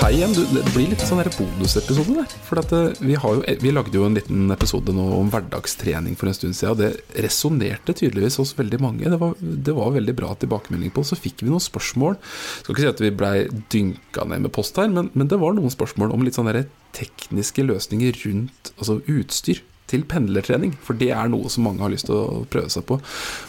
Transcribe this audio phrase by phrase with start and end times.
[0.00, 2.32] Hei igjen, det blir litt sånn bonusepisode der.
[2.44, 3.30] For eh, vi, jo,
[3.62, 7.22] vi lagde jo en liten episode nå om hverdagstrening for en stund siden, og det
[7.24, 9.06] resonnerte tydeligvis hos veldig mange.
[9.12, 11.06] Det var, det var veldig bra tilbakemelding på.
[11.06, 12.18] Så fikk vi noen spørsmål.
[12.64, 13.34] Skal ikke si at vi blei
[13.72, 17.64] dynka ned med post her, men, men det var noen spørsmål om litt sånne tekniske
[17.70, 20.74] løsninger rundt altså utstyr til pendlertrening.
[20.84, 23.00] For det er noe som mange har lyst til å prøve seg på.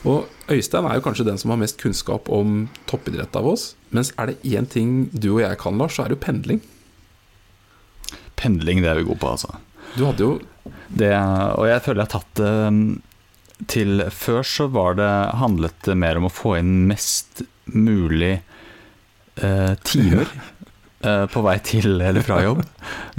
[0.09, 3.71] Og Øystein er jo kanskje den som har mest kunnskap om toppidrett av oss.
[3.95, 6.61] Mens er det én ting du og jeg kan, Lars, så er det jo pendling.
[8.39, 9.61] Pendling, det er vi gode på, altså.
[9.95, 10.33] Du hadde jo
[10.87, 12.83] det, Og jeg føler jeg har tatt det um,
[13.69, 18.39] til Før så var det handlet det mer om å få inn mest mulig
[19.37, 20.60] eh, timer Eh,
[21.01, 22.61] på vei til eller fra jobb.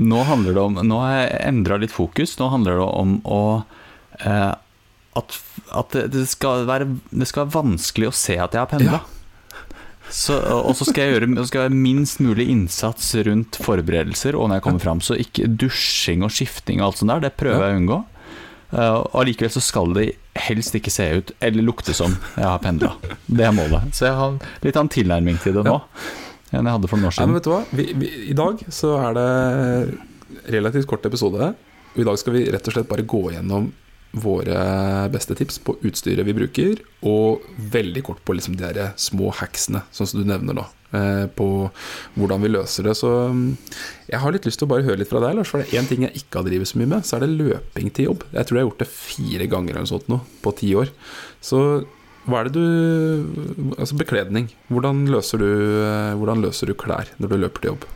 [0.02, 2.36] Nå handler det om Nå har jeg endra litt fokus.
[2.38, 3.40] Nå handler det om å
[4.22, 4.52] eh,
[5.18, 5.34] at,
[5.76, 9.02] at det, skal være, det skal være vanskelig å se at jeg har pendla.
[9.02, 10.38] Ja.
[10.58, 14.66] og så skal jeg gjøre skal jeg minst mulig innsats rundt forberedelser og når jeg
[14.68, 15.04] kommer fram.
[15.04, 18.00] Så ikke dusjing og skifting og alt sånt der, det prøver jeg å unngå.
[18.72, 20.06] Uh, og allikevel så skal det
[20.46, 22.94] helst ikke se ut eller lukte som jeg har pendla.
[23.28, 23.92] Det er målet.
[23.92, 25.76] Så jeg har litt av en tilnærming til det nå.
[25.76, 27.28] Ja enn jeg hadde for noen år siden.
[27.28, 27.62] Nei, men vet du hva?
[27.72, 29.28] Vi, vi, I dag så er det
[30.56, 31.52] relativt kort episode.
[31.92, 33.70] Og i dag skal vi rett og slett bare gå gjennom
[34.12, 39.30] våre beste tips på utstyret vi bruker, og veldig kort på liksom de der små
[39.38, 40.66] hacksene, sånn som du nevner nå.
[40.92, 41.46] Eh, på
[42.20, 42.92] hvordan vi løser det.
[42.98, 43.54] Så mm,
[44.10, 45.48] jeg har litt lyst til å bare høre litt fra deg, Lars.
[45.48, 47.32] For det er én ting jeg ikke har drevet så mye med, så er det
[47.38, 48.26] løping til jobb.
[48.34, 50.92] Jeg tror jeg har gjort det fire ganger eller noe sånt nå, på ti år.
[51.40, 51.62] Så
[52.28, 54.52] hva er det du Altså bekledning.
[54.70, 55.48] Hvordan løser du,
[55.82, 57.88] eh, hvordan løser du klær når du løper til jobb?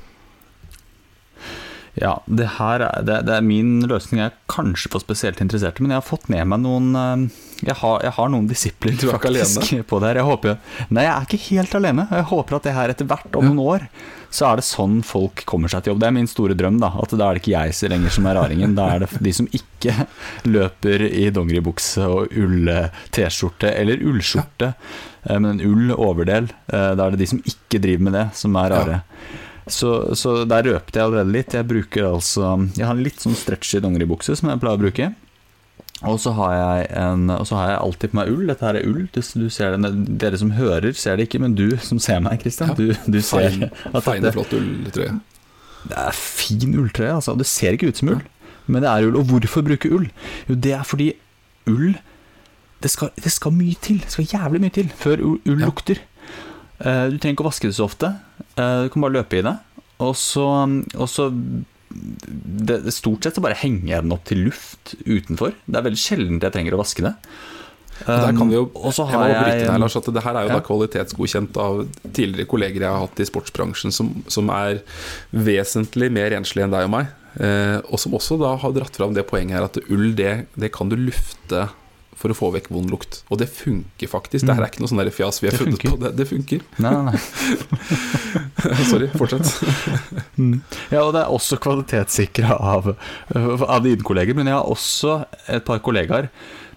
[1.97, 5.95] Ja, det her er, det, det er min løsning er kanskje for spesielt interesserte, men
[5.95, 7.39] jeg har fått med meg noen eh,
[7.71, 9.83] Jeg har, jeg har noen disipler er alene?
[9.91, 10.21] på det her.
[10.21, 10.59] Jeg håper,
[10.91, 12.09] nei, jeg er ikke helt alene.
[12.13, 13.89] Jeg håper at det her etter hvert, om noen år,
[14.31, 16.03] så er det sånn folk kommer seg til jobb.
[16.03, 16.81] Det er min store drøm.
[16.83, 18.77] Da At da er det ikke jeg lenger som er raringen.
[18.79, 20.07] Da er det de som ikke
[20.57, 25.39] løper i dongeribukse og ull-T-skjorte eller ullskjorte, ja.
[25.39, 26.51] men en ull overdel.
[26.67, 29.03] Eh, da er det de som ikke driver med det, som er rare.
[29.03, 29.43] Ja.
[29.67, 31.55] Så, så, der røpte jeg allerede litt.
[31.57, 35.09] Jeg bruker altså Jeg har en litt sånn stretchy dongeribukse som jeg pleier å bruke.
[36.05, 36.53] Og så har
[37.57, 38.45] har jeg alltid på meg ull.
[38.51, 39.07] Dette her er ull.
[39.15, 42.43] Du, du ser det, dere som hører, ser det ikke, men du som ser meg,
[42.43, 45.15] Christian, du, du ser Fein, at Feine, flott ulltrøye.
[45.87, 47.37] Det er fin ulltrøye, altså.
[47.39, 48.21] Det ser ikke ut som ull,
[48.67, 49.17] men det er ull.
[49.23, 50.11] Og hvorfor bruke ull?
[50.51, 51.15] Jo, det er fordi
[51.71, 51.97] ull
[52.83, 54.03] det skal, det skal, mye til.
[54.03, 55.57] Det skal jævlig mye til før ull, ja.
[55.65, 56.03] lukter.
[56.77, 58.13] Uh, du trenger ikke å vaske det så ofte.
[58.59, 59.55] Uh, du kan bare løpe i det.
[60.05, 60.45] Og så,
[60.93, 61.31] og så
[61.91, 65.55] det, Stort sett så bare henger jeg den opp til luft utenfor.
[65.67, 67.15] Det er veldig sjelden jeg trenger å vaske det.
[68.05, 70.59] Um, kan jo, um, jeg må jeg, her, Lars, at det her er jo ja.
[70.59, 71.79] da kvalitetsgodkjent av
[72.11, 74.83] tidligere kolleger jeg har hatt i sportsbransjen, som, som er
[75.33, 77.15] vesentlig mer renslige enn deg og meg.
[77.41, 80.73] Eh, og som også da har dratt fram det poenget her at ull, det, det
[80.77, 81.67] kan du lufte
[82.17, 83.21] for å få vekk vond lukt.
[83.31, 84.45] Og det funker faktisk.
[84.45, 84.49] Mm.
[84.49, 85.95] Det her er ikke noe sånn fjas vi har funnet på.
[86.01, 86.67] Det, det funker.
[86.83, 87.15] Nei, nei.
[87.15, 88.85] nei.
[88.91, 89.51] Sorry, fortsett.
[90.41, 90.55] mm.
[90.95, 92.95] Ja, og det er også kvalitetssikra av,
[93.37, 94.39] av dine kolleger.
[94.39, 95.19] Men jeg har også
[95.53, 96.31] et par kollegaer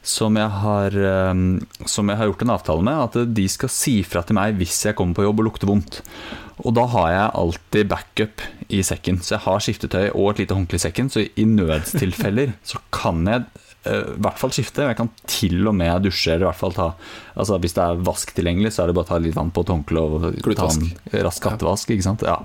[0.05, 0.95] som jeg, har,
[1.31, 3.07] um, som jeg har gjort en avtale med.
[3.07, 6.01] At de skal si fra til meg hvis jeg kommer på jobb og lukter vondt.
[6.67, 9.21] Og da har jeg alltid backup i sekken.
[9.23, 11.11] Så jeg har skiftetøy og et lite håndkle i sekken.
[11.11, 13.47] Så i nødstilfeller så kan jeg
[13.87, 14.83] i hvert fall skifte.
[14.89, 16.89] Jeg kan til og med dusje, eller i hvert fall ta
[17.39, 19.63] Altså Hvis det er vask tilgjengelig, så er det bare å ta litt vann på
[19.63, 20.25] et håndkle og
[20.59, 20.89] ta en
[21.23, 21.93] rask kattevask.
[21.95, 22.25] Ikke sant?
[22.27, 22.41] Ja.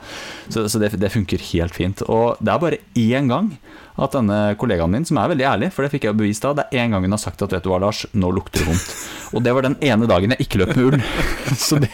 [0.47, 2.05] Så, så det, det funker helt fint.
[2.07, 3.51] Og det er bare én gang
[3.95, 6.65] at denne kollegaen min, som er veldig ærlig, for det fikk jeg bevist av, det
[6.67, 8.95] er én gang hun har sagt at vet du hva, Lars, nå lukter det vondt.
[9.35, 11.05] Og det var den ene dagen jeg ikke løp med ull.
[11.67, 11.93] Så det,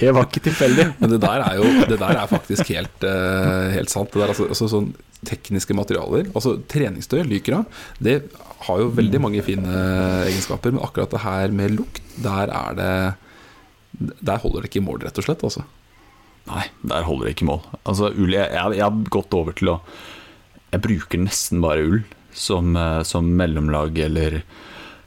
[0.00, 0.88] det var ikke tilfeldig.
[1.00, 4.12] Men det der er jo det der er faktisk helt, eh, helt sant.
[4.12, 4.92] Det der, altså, altså sånn
[5.24, 7.62] tekniske materialer, altså treningstøy, lykra,
[8.04, 8.18] det
[8.66, 9.78] har jo veldig mange fine
[10.24, 12.92] egenskaper, men akkurat det her med lukt, der er det
[14.26, 15.44] Der holder det ikke i mål, rett og slett.
[15.46, 15.62] Altså.
[16.48, 17.62] Nei, der holder det ikke i mål.
[17.84, 19.80] Altså, ull, jeg, jeg, jeg har gått over til å
[20.74, 22.00] Jeg bruker nesten bare ull
[22.34, 24.40] som, eh, som mellomlag eller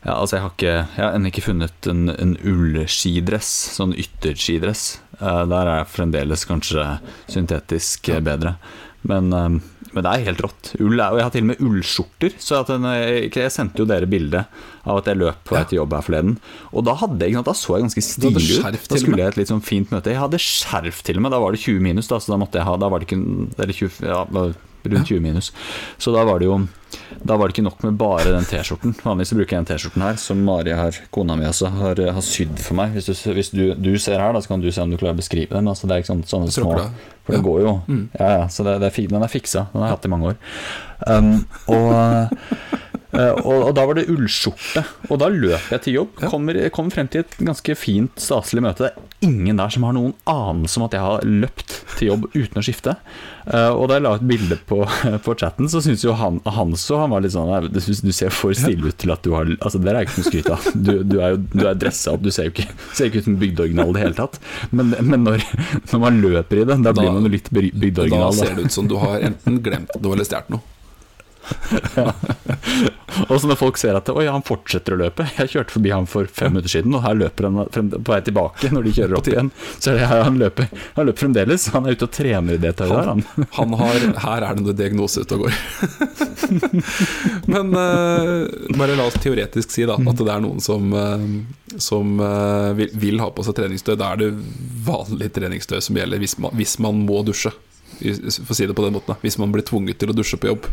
[0.05, 4.83] ja, altså jeg har, ikke, jeg har ennå ikke funnet en, en ullskidress, sånn ytterskidress.
[5.19, 6.85] Eh, der er jeg fremdeles kanskje
[7.27, 8.55] syntetisk eh, bedre.
[9.07, 9.33] Men,
[9.97, 10.71] men det er helt rått.
[10.77, 12.35] Ull er, og jeg har til og med ullskjorter.
[12.41, 14.43] Så at den, jeg, jeg sendte jo dere bilde
[14.87, 16.37] av at jeg løp på vei til jobb her forleden.
[16.71, 18.79] Og da, hadde, jeg, sant, da så jeg ganske stilig ut.
[18.87, 20.13] Da skulle jeg et litt sånn fint møte.
[20.13, 21.33] Jeg hadde skjerf til og med.
[21.33, 23.19] Da var det 20 minus, da, så da måtte jeg ha Da var det ikke
[23.57, 24.21] Eller 20, ja,
[24.83, 25.51] rundt 20 minus.
[25.97, 26.59] Så da var det jo
[27.27, 28.93] da var det ikke nok med bare den T-skjorten.
[29.03, 32.55] Vanligvis bruker jeg den T-skjorten her, som Mari her, kona mi også, har, har sydd
[32.63, 32.95] for meg.
[32.95, 35.17] Hvis, du, hvis du, du ser her, da så kan du se om du klarer
[35.17, 35.67] å beskrive den.
[35.67, 36.77] Altså, det er ikke sånn, sånne små.
[37.27, 37.73] For det går jo.
[37.89, 38.03] Mm.
[38.15, 39.65] Ja, ja, så det, det er, fint den er fiksa.
[39.73, 40.39] Den har jeg hatt i mange år.
[41.07, 41.33] Um,
[41.75, 41.89] og,
[43.15, 44.83] og, og da var det ullskjorte.
[45.07, 46.17] Og da løp jeg til jobb.
[46.27, 48.87] Kommer, kommer frem til et ganske fint, staselig møte.
[48.87, 52.27] Det er ingen der som har noen anelse om at jeg har løpt til jobb
[52.35, 52.97] uten å skifte.
[53.47, 54.81] Eh, og da jeg la ut bilde på,
[55.25, 58.55] på chatten, så syntes jo han Hanso han var litt sånn Du, du ser for
[58.57, 60.67] stille ut til at du har Altså, det er ikke noe skryt av.
[60.75, 63.29] Du, du er jo du er dressa opp, du ser jo ikke, ser ikke ut
[63.29, 64.39] som bygdeoriginal i det hele tatt.
[64.75, 65.45] Men, men når,
[65.93, 68.33] når man løper i det, da blir man jo litt bygdeoriginal.
[68.33, 68.37] da.
[68.41, 70.76] ser det ut som du har enten glemt noe eller stjålet noe.
[73.27, 76.07] Og så når folk ser at Oi, han fortsetter å løpe Jeg kjørte forbi ham
[76.09, 79.29] for fem minutter siden, og her løper han på vei tilbake når de kjører opp
[79.31, 79.51] igjen.
[79.79, 80.69] Så er det her han løper.
[80.97, 81.67] Han løper fremdeles.
[81.73, 83.47] Han er ute og trener i det tøyet der, han.
[83.57, 85.57] Han har, her er det noe diagnose ute og går.
[87.53, 92.17] Men uh, bare la oss teoretisk si da, at det er noen som, uh, som
[92.21, 93.95] uh, vil, vil ha på seg treningstøy.
[93.99, 94.31] Da er det
[94.87, 97.53] vanlig treningstøy som gjelder hvis man, hvis man må dusje.
[97.99, 99.19] For å si det på den måten da.
[99.23, 100.67] Hvis man blir tvunget til å dusje på jobb.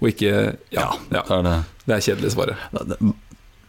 [0.00, 0.32] Og ikke
[0.74, 1.54] Ja, ja er det,
[1.88, 2.56] det er kjedelig svaret.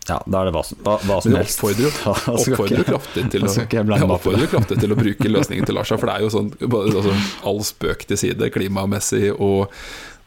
[0.10, 1.60] ja, da er det hva, hva, hva som Men jeg helst.
[1.60, 5.66] oppfordrer ikke- oppfordrer jo kraftig til å jeg jeg oppfordrer kraftig til å bruke løsningen
[5.70, 5.90] til Lars.
[5.94, 7.16] For det er jo sånn altså,
[7.50, 9.74] all spøk til side, klimamessig og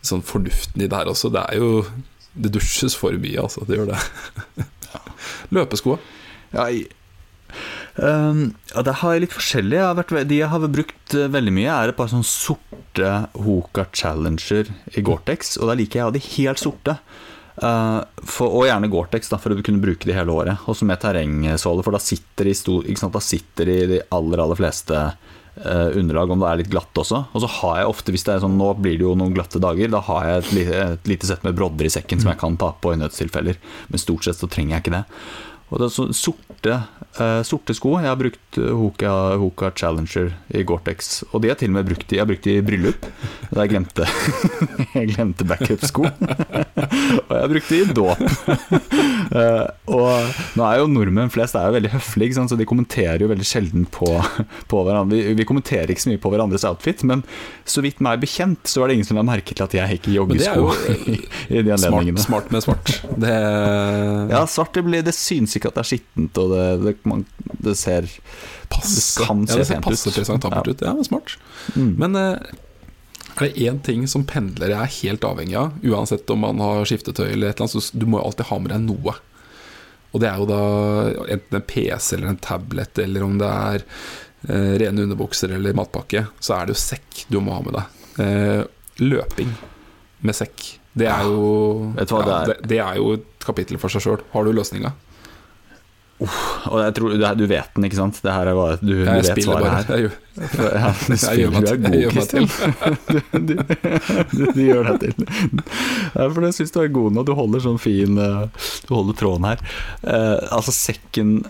[0.03, 1.31] sånn fornuften i det her også.
[1.35, 1.85] Det er jo
[2.35, 3.61] Det dusjes for mye, altså.
[3.69, 4.67] Det gjør det.
[5.53, 5.99] Løpesko.
[6.55, 6.89] Ja, i-
[8.01, 9.77] Ehm, ja, det har jeg litt forskjellig.
[9.79, 13.11] Jeg vært, de jeg har brukt eh, veldig mye, er et par sånne sorte
[13.45, 15.59] Hoka Challenger i Gore-Tex.
[15.61, 16.97] Og da liker jeg å ha de helt sorte.
[17.53, 20.65] Uh, for, og gjerne Gore-Tex, for å kunne bruke de hele året.
[20.71, 26.41] Også med terrengsåle, for da sitter de, i de aller, aller fleste uh, underlag, om
[26.41, 27.27] det er litt glatt også.
[27.29, 29.61] Og så har jeg ofte, hvis det er sånn, nå blir det jo noen glatte
[29.63, 32.57] dager, da har jeg et et lite sett med brodder i sekken som jeg kan
[32.57, 33.61] ta på i nødstilfeller.
[33.93, 35.05] Men stort sett så trenger jeg ikke det.
[35.73, 36.75] Og det er sånn sorte,
[37.17, 37.95] eh, sorte sko.
[38.03, 41.23] Jeg har brukt eh, Hoka, Hoka Challenger i Gore-Tex.
[41.33, 43.07] Og de har til og med brukt i, jeg har brukt i bryllup.
[43.49, 44.05] Da jeg glemte,
[44.99, 46.05] jeg glemte backup-sko.
[46.11, 48.23] og jeg har brukt de i dåp.
[49.33, 53.31] Eh, og nå er jo nordmenn flest er jo veldig høflige, så de kommenterer jo
[53.31, 54.09] veldig sjelden på,
[54.69, 55.17] på hverandre.
[55.17, 57.23] Vi, vi kommenterer ikke så mye på hverandres outfit, men
[57.65, 60.11] så vidt meg bekjent, så var det ingen som la merke til at jeg gikk
[60.13, 61.17] i Men det er joggesko i,
[61.49, 62.25] i de Smart, anledningene.
[62.27, 62.93] smart med svart.
[63.25, 63.33] Det
[64.35, 67.25] Ja, svart det, blir, det syns ikke at det er skittent, og det, det, man,
[67.63, 68.09] det ser
[68.73, 69.21] passe.
[69.21, 69.91] det kan ja, se ser pent ut.
[69.93, 70.73] passe presentabelt Ja.
[70.75, 70.85] ut.
[70.89, 71.37] Ja, men smart.
[71.77, 71.93] mm.
[72.03, 72.53] Men eh,
[73.33, 77.31] er det én ting som pendlere er helt avhengig av, uansett om man har skiftetøy
[77.31, 79.15] eller et eller annet, så du må jo alltid ha med deg noe.
[80.13, 80.59] Og det er jo da
[81.33, 83.85] enten en PC eller en tablet, eller om det er
[84.51, 88.01] eh, rene underbukser eller matpakke, så er det jo sekk du må ha med deg.
[88.21, 88.63] Eh,
[89.01, 89.55] løping
[90.23, 92.51] med sekk, det er jo ja, det er?
[92.53, 94.21] det, det er jo et kapittel for seg sjøl.
[94.35, 94.93] Har du løsninga?
[96.71, 98.19] Og jeg tror du, du vet den, ikke sant?
[98.25, 99.75] Det her er bare, du, du Jeg vet spiller svaret bare.
[99.75, 99.85] her.
[99.93, 100.15] Jeg gjør,
[100.53, 101.79] For, ja, du jeg gjør spiller, meg du er.
[101.83, 102.13] God.
[102.15, 102.47] Kristian.
[103.33, 103.55] Du,
[104.33, 105.27] du, du gjør deg til.
[106.15, 107.25] Ja, for jeg syns du er god nå.
[107.29, 109.65] Du holder sånn fin eh, Du holder tråden her.
[110.05, 111.43] Uh, altså, sekken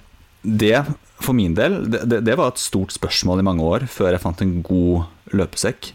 [0.43, 0.75] Det,
[1.23, 4.23] for min del, det, det, det var et stort spørsmål i mange år før jeg
[4.25, 5.93] fant en god løpesekk.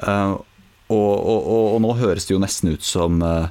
[0.00, 0.38] Uh,
[0.92, 3.46] og, og, og, og nå høres det jo nesten ut som eh,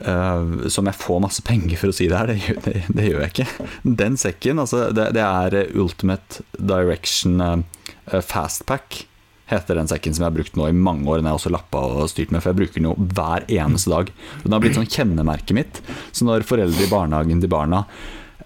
[0.00, 3.24] eh, som jeg får masse penger for å si det her, det, det, det gjør
[3.24, 3.68] jeg ikke.
[4.04, 9.04] Den sekken, altså, det, det er Ultimate Direction uh, Fastpack
[9.46, 11.20] heter den sekken som jeg har brukt nå i mange år.
[11.20, 13.92] Den har jeg også lappa og styrt med, for jeg bruker den jo hver eneste
[13.92, 14.12] dag.
[14.42, 15.82] Den har blitt sånn kjennemerket mitt.
[16.10, 17.84] Så når foreldre i barnehagen til barna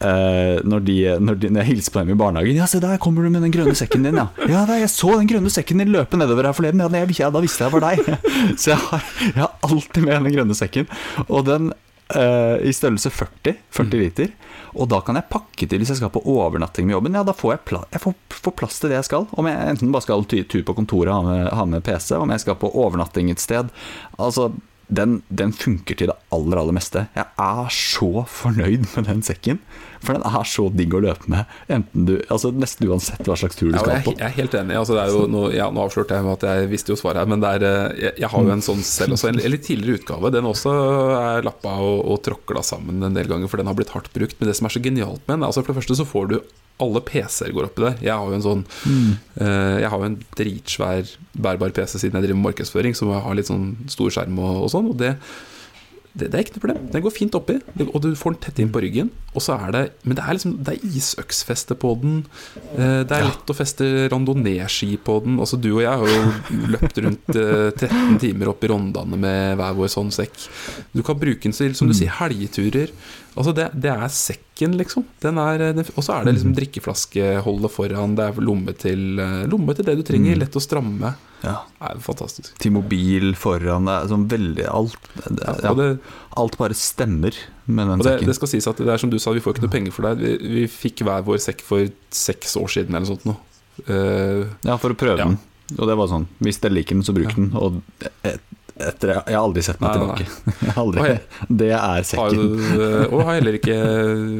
[0.04, 2.99] eh, når, de, når, de, når, jeg hilser på dem i barnehagen 'Ja, se der
[3.02, 4.28] kommer du med den grønne sekken din', ja.
[4.49, 7.64] 'Ja, jeg så den grønne sekken din løpe nedover her forleden', ja, jeg, da visste
[7.64, 8.19] jeg det var deg'.
[8.61, 10.88] Så jeg har, jeg har alltid med den grønne sekken.
[11.28, 11.73] Og den
[12.16, 14.00] uh, i størrelse 40, 40 mm.
[14.00, 14.33] liter.
[14.78, 17.19] Og da kan jeg pakke til hvis jeg skal på overnatting med jobben.
[17.19, 18.16] Ja, da får jeg, pla jeg får,
[18.47, 19.28] får plass til det jeg skal.
[19.33, 22.45] Om jeg enten bare skal tur på kontoret, ha med, ha med PC, om jeg
[22.45, 23.71] skal på overnatting et sted.
[24.19, 24.50] Altså,
[24.90, 27.07] den, den, funker til det aller, aller meste.
[27.14, 29.62] Jeg er så fornøyd med den sekken.
[30.00, 33.59] For den er så digg å løpe med, enten du, altså nesten uansett hva slags
[33.59, 34.14] tur du ja, skal på.
[34.16, 34.78] Jeg er helt enig.
[34.80, 37.99] Altså, noe, ja, nå avslørte jeg at jeg visste jo svaret her, men er, eh,
[38.07, 39.28] jeg, jeg, har jo en sånn selv også.
[39.28, 40.33] En, litt tidligere utgave.
[40.33, 40.73] Den også
[41.19, 44.40] er lappa og, og tråkla sammen en del ganger, for den har blitt hardt brukt.
[44.40, 46.40] Men det som er så genialt med den, altså for det første så får du
[46.80, 48.00] alle PC-er går oppi der.
[48.00, 49.09] Jeg har jo en sånn mm.
[49.42, 53.37] uh, Jeg har jo en dritsvær bærbar PC siden jeg driver med markedsføring, som har
[53.37, 54.88] litt sånn stor skjerm og, og sånn.
[54.95, 55.14] Og det,
[56.20, 56.86] det, det, er ikke noe problem.
[56.92, 59.10] Den går fint oppi, og du får den tett inn på ryggen.
[59.30, 62.18] Og så er det, men det er liksom Det er isøksfeste på den.
[62.74, 65.38] Eh, det er lett å feste randonee-ski på den.
[65.42, 69.56] Altså Du og jeg har jo løpt rundt 13 eh, timer opp i Rondane med
[69.60, 70.36] hver vår sånn sekk.
[70.92, 72.00] Du kan bruke den til, som du mm.
[72.02, 72.94] sier, helgeturer.
[73.38, 75.06] Altså det, det er sekken, liksom.
[75.06, 76.58] Og så er det liksom mm.
[76.58, 78.18] drikkeflaskeholdet foran.
[78.18, 80.34] Det er lomme til, eh, lomme til det du trenger.
[80.34, 80.44] Mm.
[80.44, 81.14] Lett å stramme.
[81.42, 81.56] Ja.
[81.78, 82.52] Det er fantastisk.
[82.61, 83.88] Til mobil foran.
[83.88, 85.88] Er sånn veldig Alt, det, ja, det,
[86.40, 88.30] alt bare stemmer med den det, sekken.
[88.30, 90.11] Det skal sies at det er som du sa, vi får ikke noe penger for
[90.11, 90.25] deg.
[90.25, 93.28] Vi, vi fikk hver vår sekk for seks år siden eller noe sånt.
[93.28, 93.37] Nå.
[93.88, 95.30] Uh, ja, for å prøve ja.
[95.30, 95.38] den.
[95.78, 97.52] Og det var sånn Hvis dere liker den, så bruk den.
[97.56, 97.78] Og
[98.80, 100.54] etter, jeg har aldri sett meg nei, tilbake.
[100.61, 100.75] Nei.
[100.82, 101.11] Aldri.
[101.62, 102.40] Det er sekken.
[102.70, 103.76] Har, og har heller ikke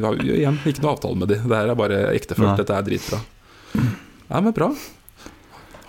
[0.05, 1.37] har, Igjen, ikke noe avtale med de.
[1.43, 2.55] Det her er bare ektefølt.
[2.61, 3.21] Dette er dritbra.
[3.77, 4.71] Nei, men bra.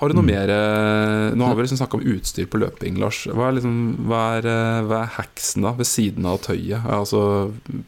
[0.02, 0.30] Har du noe mm.
[0.35, 3.21] mer eh, Nå har vi liksom snakka om utstyr på løping, Lars.
[3.30, 3.76] Hva er, liksom,
[4.11, 6.82] hva, er, eh, hva er, hacksen da, ved siden av tøyet?
[6.90, 7.21] Altså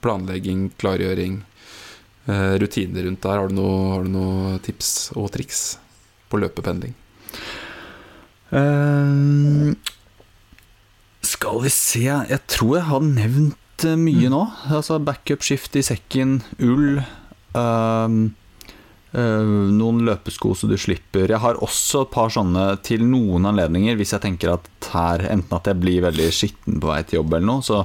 [0.04, 1.40] planlegging, klargjøring,
[2.30, 3.40] eh, rutiner rundt der.
[3.42, 5.64] Har du, noen noe tips og triks
[6.30, 6.94] på løpependling?
[8.54, 9.74] Uh,
[11.26, 14.32] skal vi se Jeg tror jeg har nevnt mye mm.
[14.36, 14.44] nå.
[14.70, 17.02] Altså Backup-skift i sekken, ull.
[17.58, 18.18] Eh,
[19.14, 21.30] noen løpesko så du slipper.
[21.30, 25.54] Jeg har også et par sånne til noen anledninger, hvis jeg tenker at her enten
[25.54, 27.84] at jeg blir veldig skitten på vei til jobb eller noe, så,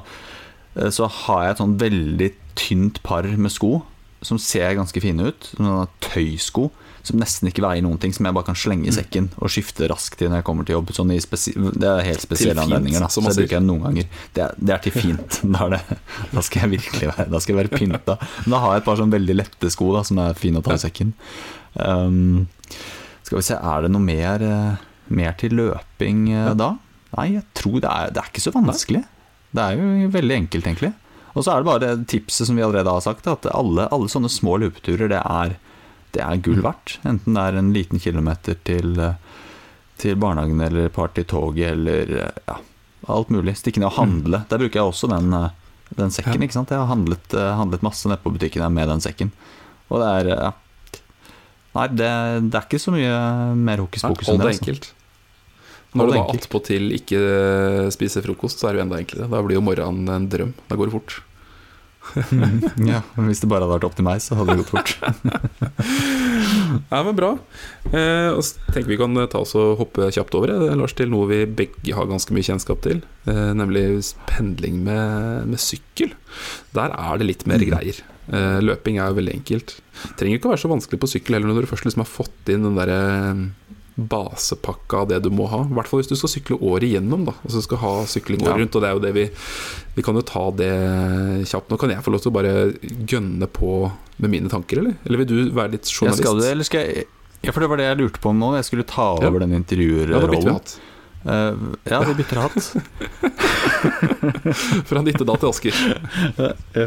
[0.75, 3.83] eh, så har jeg et sånn veldig tynt par med sko
[4.25, 5.51] som ser ganske fine ut.
[5.55, 6.69] Sånne tøysko
[7.05, 8.95] som nesten ikke veier noen ting, som jeg bare kan slenge i mm.
[8.97, 10.93] sekken og skifte raskt til når jeg kommer til jobb.
[10.95, 13.09] Sånn det er helt spesielle anledninger, da.
[13.11, 14.09] så det bruker jeg noen ganger.
[14.35, 15.39] Det er, det er til fint.
[15.59, 15.79] Da, det,
[16.29, 18.15] da, skal jeg virkelig være, da skal jeg være pynta.
[18.43, 20.65] Men da har jeg et par sånn veldig lette sko da, som er fine å
[20.65, 21.13] ta i sekken.
[21.73, 22.45] Um,
[23.25, 26.71] skal vi se, er det noe mer, eh, mer til løping eh, da?
[27.17, 29.03] Nei, jeg tror det er, det er ikke så vanskelig.
[29.55, 30.93] Det er jo veldig enkelt, egentlig.
[31.33, 34.31] Og så er det bare tipset som vi allerede har sagt, at alle, alle sånne
[34.31, 35.55] små løpeturer, det er
[36.15, 36.97] det er gull verdt.
[37.07, 38.95] Enten det er en liten kilometer til,
[40.01, 42.57] til barnehagen eller par til toget eller ja,
[43.09, 43.57] alt mulig.
[43.59, 44.41] Stikke ned og handle.
[44.41, 44.47] Mm.
[44.49, 45.35] Der bruker jeg også den,
[45.99, 46.45] den sekken.
[46.45, 46.73] ikke sant?
[46.73, 49.33] Jeg har handlet, handlet masse nede på butikken med den sekken.
[49.89, 50.51] Og det er ja.
[51.77, 52.07] Nei, det,
[52.49, 53.13] det, er ikke så mye
[53.57, 54.49] mer hokus pokus enn det.
[54.49, 54.65] Altså.
[54.65, 54.93] enkelt.
[55.97, 57.19] Når du da attpåtil ikke
[57.93, 59.29] spiser frokost, så er det jo enda enklere.
[59.31, 60.51] Da blir jo morgenen en drøm.
[60.69, 61.15] Da går det fort.
[62.89, 64.91] Ja, men Hvis det bare hadde vært opp til meg, så hadde det gått fort.
[66.91, 67.31] ja, men Bra.
[67.91, 71.29] Eh, og tenker Vi kan ta oss og hoppe kjapt over det, Lars, til noe
[71.29, 73.03] vi begge har ganske mye kjennskap til.
[73.29, 73.85] Eh, nemlig
[74.29, 76.15] pendling med, med, sykkel.
[76.77, 77.67] Der er det litt mer mm.
[77.71, 78.01] greier.
[78.29, 79.79] Eh, løping er jo veldig enkelt.
[80.19, 82.53] Trenger ikke å være så vanskelig på sykkel heller, når du først liksom har fått
[82.53, 82.99] inn den derre
[84.07, 85.63] basepakka av det du må ha.
[85.65, 87.25] I hvert fall hvis du skal sykle året igjennom.
[87.27, 87.35] Da.
[87.43, 88.59] Altså skal ha sykling året ja.
[88.63, 88.77] rundt.
[88.77, 89.25] Og det er jo det vi
[89.97, 90.73] Vi kan jo ta det
[91.49, 91.71] kjapt.
[91.71, 92.53] Nå kan jeg få lov til å bare
[93.09, 93.73] gønne på
[94.19, 94.99] med mine tanker, eller?
[95.07, 96.23] Eller vil du være litt journalist?
[96.23, 97.07] Ja, skal du, eller skal jeg
[97.39, 98.53] Ja, for det var det jeg lurte på om nå.
[98.57, 99.45] Jeg skulle ta over ja.
[99.45, 100.49] den intervjuerrollen.
[100.49, 100.59] Ja,
[101.19, 102.69] Uh, ja, vi bytter hatt.
[104.89, 105.79] fra Nittedal til Asker.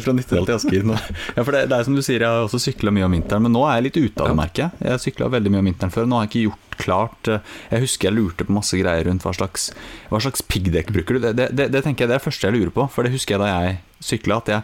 [0.01, 0.89] fra Nittedal til Asker.
[0.89, 3.45] Ja, for det, det, er som du sier, jeg har også sykla mye om vinteren,
[3.45, 5.01] men nå er jeg litt ute av det, merker jeg.
[5.05, 6.09] Sykla veldig mye om vinteren før.
[6.09, 9.27] Nå har jeg ikke gjort klart eh, Jeg husker jeg lurte på masse greier rundt
[9.27, 9.69] hva slags,
[10.09, 11.29] hva slags piggdekk bruker du.
[11.29, 13.37] Det, det, det, tenker jeg det er det første jeg lurer på, for det husker
[13.37, 14.63] jeg da jeg sykla, at jeg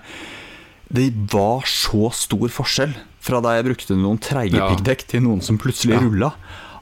[0.88, 5.58] det var så stor forskjell fra da jeg brukte noen treige piggdekk, til noen som
[5.60, 6.00] plutselig ja.
[6.00, 6.30] rulla.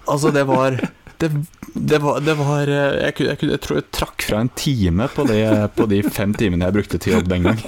[0.07, 0.79] Altså, det var
[1.19, 1.31] det,
[1.75, 5.25] det, var, det var eh, jeg, jeg, jeg, tror jeg trakk fra en time på,
[5.29, 5.41] det,
[5.77, 7.63] på de fem timene jeg brukte til jobb den gang.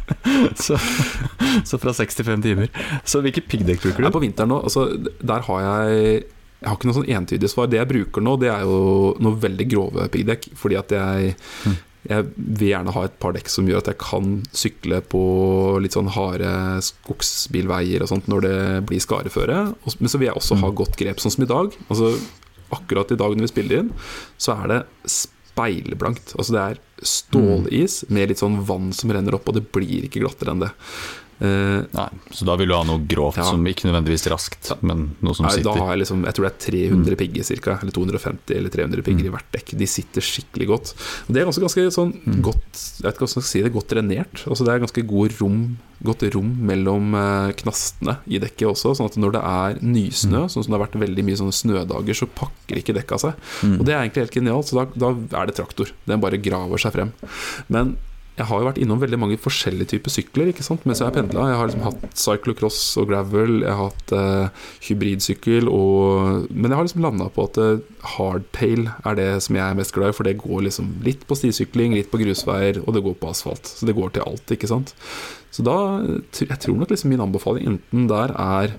[0.64, 0.78] så,
[1.64, 2.70] så, fra seks til fem timer.
[3.08, 4.12] Så hvilke piggdekk bruker du?
[4.14, 6.22] På vinteren nå, altså, der har jeg
[6.62, 7.66] jeg har ikke noe sånn entydig svar.
[7.66, 10.52] Det jeg bruker nå, det er jo noe veldig grove piggdekk.
[10.54, 11.32] Fordi at jeg,
[12.06, 15.22] jeg vil gjerne ha et par dekk som gjør at jeg kan sykle på
[15.82, 16.52] litt sånn harde
[16.86, 18.60] skogsbilveier og sånt når det
[18.92, 19.58] blir skareføre.
[19.74, 21.74] Men så vil jeg også ha godt grep, sånn som i dag.
[21.88, 22.12] Altså
[22.72, 23.92] Akkurat i dag når vi spiller inn,
[24.40, 24.80] så er det
[25.12, 26.34] speilblankt.
[26.38, 30.22] Altså det er stålis med litt sånn vann som renner opp, og det blir ikke
[30.24, 30.72] glattere enn det.
[31.42, 33.42] Eh, Nei, så da vil du ha noe grovt Ja.
[33.48, 35.80] som ikke nødvendigvis raskt, men noe som Nei, da sitter.
[35.82, 39.26] har jeg liksom Jeg tror det er 300 pigger cirka, eller 250 eller 300 pigger
[39.26, 39.72] i hvert dekk.
[39.76, 40.92] De sitter skikkelig godt.
[41.26, 43.72] Og det er ganske, ganske sånn godt Jeg vet ikke hva jeg skal si det,
[43.74, 44.44] godt drenert.
[44.46, 45.58] Altså det er ganske god rom
[46.02, 50.64] godt rom mellom eh, knastene i dekket også, sånn at når det er nysnø, sånn
[50.64, 53.34] som det har vært veldig mye sånne snødager, så pakker ikke dekket av seg.
[53.78, 55.92] Og det er egentlig helt genialt, så da, da er det traktor.
[56.10, 57.12] Den bare graver seg frem.
[57.70, 57.96] Men
[58.32, 60.86] jeg har jo vært innom veldig mange forskjellige typer sykler ikke sant?
[60.88, 61.50] mens jeg har pendla.
[61.50, 66.78] Jeg har liksom hatt cyclocross og gravel, jeg har hatt eh, hybridsykkel og Men jeg
[66.78, 67.82] har liksom landa på at eh,
[68.14, 71.36] hardtail er det som jeg er mest glad i, for det går liksom litt på
[71.36, 73.68] stisykling, litt på grusveier, og det går på asfalt.
[73.68, 74.94] Så det går til alt, ikke sant.
[75.52, 78.72] Så da Jeg tror nok liksom min anbefaling enten der er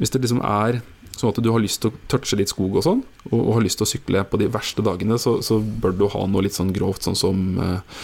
[0.00, 0.80] Hvis det liksom er
[1.20, 3.64] Sånn at du har lyst til å touche litt skog og sånn, og, og har
[3.66, 6.56] lyst til å sykle på de verste dagene, så, så bør du ha noe litt
[6.56, 7.98] sånn grovt, sånn som eh,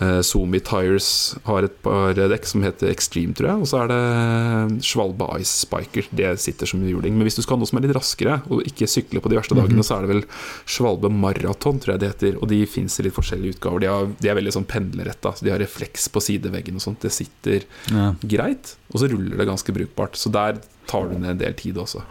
[0.00, 3.62] eh, Somi Tires har et par dekk som heter Extreme, tror jeg.
[3.64, 6.08] Og så er det Schwalbe Ice Spiker.
[6.14, 7.14] Det sitter som juling.
[7.18, 9.38] Men hvis du skal ha noe som er litt raskere, og ikke sykle på de
[9.38, 10.24] verste dagene, så er det vel
[10.76, 12.38] Svalbe Marathon, tror jeg det heter.
[12.42, 13.84] Og de fins i litt forskjellige utgaver.
[13.84, 17.00] De, har, de er veldig sånn pendlerretta, så de har refleks på sideveggen og sånt.
[17.04, 18.12] Det sitter Ja.
[18.22, 20.16] greit, og så ruller det ganske brukbart.
[20.18, 22.02] Så der tar du ned en del tid også.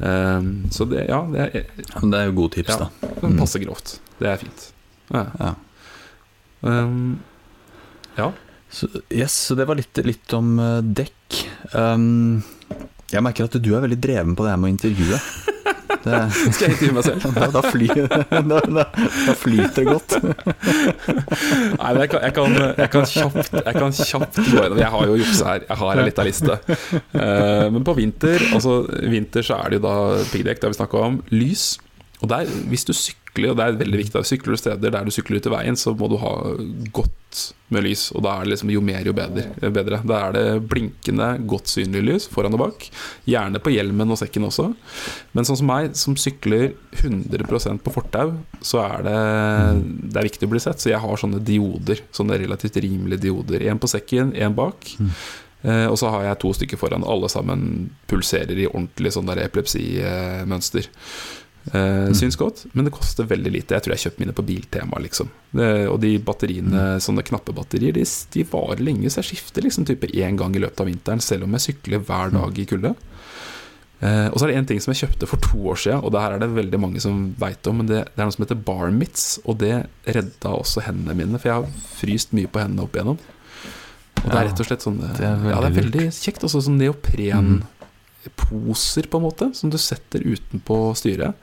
[0.00, 1.68] Um, så det, ja, det er,
[2.02, 3.20] det er jo gode tips, ja, da.
[3.24, 3.38] Mm.
[3.40, 3.94] passer grovt.
[4.18, 4.66] Det er fint.
[5.12, 5.24] Ja.
[5.40, 5.54] Ja.
[6.64, 7.18] Ehm,
[8.16, 8.32] ja.
[8.70, 11.40] Så, yes, så det var litt, litt om eh, dekk.
[11.74, 12.42] Um,
[13.12, 15.20] jeg merker at du er veldig dreven på det her med å intervjue.
[16.04, 16.18] Det,
[16.52, 17.22] Skal jeg intervjue meg selv?
[17.38, 17.86] da, da, fly,
[18.50, 20.16] da, da flyter det godt.
[20.20, 24.92] Nei, men jeg kan, jeg, kan, jeg, kan kjapt, jeg kan kjapt gå gjennom Jeg
[24.96, 25.64] har jo juksa her.
[25.64, 26.58] Jeg har en lita liste.
[27.14, 28.82] Uh, men på vinter Altså
[29.14, 29.96] vinter så er det jo da
[30.28, 31.20] piggdekk, det har vi snakka om.
[31.32, 31.66] Lys.
[32.20, 35.10] Og der, hvis du sykler, og det er veldig viktig, sykler du steder der du
[35.14, 36.32] sykler ut i veien, så må du ha
[36.94, 37.10] godt
[37.74, 38.06] med lys.
[38.14, 39.48] Og da er det liksom jo mer, jo bedre.
[39.74, 39.98] bedre.
[40.06, 42.86] Da er det blinkende, godt synlig lys foran og bak.
[43.26, 44.68] Gjerne på hjelmen og sekken også.
[45.34, 49.20] Men sånn som meg, som sykler 100% på fortau, så er det,
[50.14, 50.82] det er viktig å bli sett.
[50.82, 53.66] Så jeg har sånne dioder, sånne relativt rimelige dioder.
[53.66, 54.94] Én på sekken, én bak.
[55.64, 57.06] Eh, og så har jeg to stykker foran.
[57.08, 59.46] Alle sammen pulserer i ordentlig sånn der
[61.72, 63.76] Eh, Syns godt, men det koster veldig lite.
[63.76, 65.30] Jeg tror jeg kjøpte mine på Biltema, liksom.
[65.56, 70.10] Det, og de batteriene, sånne knappebatterier, de, de varer lenge, så jeg skifter liksom type
[70.12, 72.94] én gang i løpet av vinteren, selv om jeg sykler hver dag i kulde.
[74.04, 76.12] Uh, og så er det en ting som jeg kjøpte for to år siden, og
[76.12, 78.44] det her er det veldig mange som veit om, men det, det er noe som
[78.44, 82.84] heter Barmits, og det redda også hendene mine, for jeg har fryst mye på hendene
[82.84, 83.22] opp igjennom.
[84.24, 86.44] Og det er rett og slett sånn det er Ja, det er veldig veldig kjekt.
[86.46, 86.78] Også sånn
[88.24, 91.34] neoprenposer, på en måte, som du setter utenpå styret.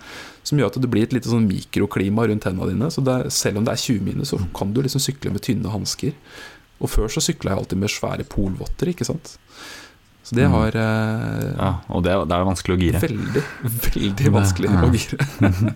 [0.44, 2.90] Som gjør at det blir et lite sånn mikroklima rundt hendene dine.
[2.92, 5.70] Så er, selv om det er 20 minus, så kan du liksom sykle med tynne
[5.70, 6.14] hansker.
[6.82, 9.38] Og før så sykla jeg alltid med svære polvotter, ikke sant.
[10.24, 10.52] Så det Mm.
[10.52, 11.58] har mm.
[11.58, 13.00] Ja, og det, det er vanskelig å gire.
[13.02, 13.44] veldig,
[13.94, 14.82] veldig vanskelig Ja.
[14.82, 15.76] å gire.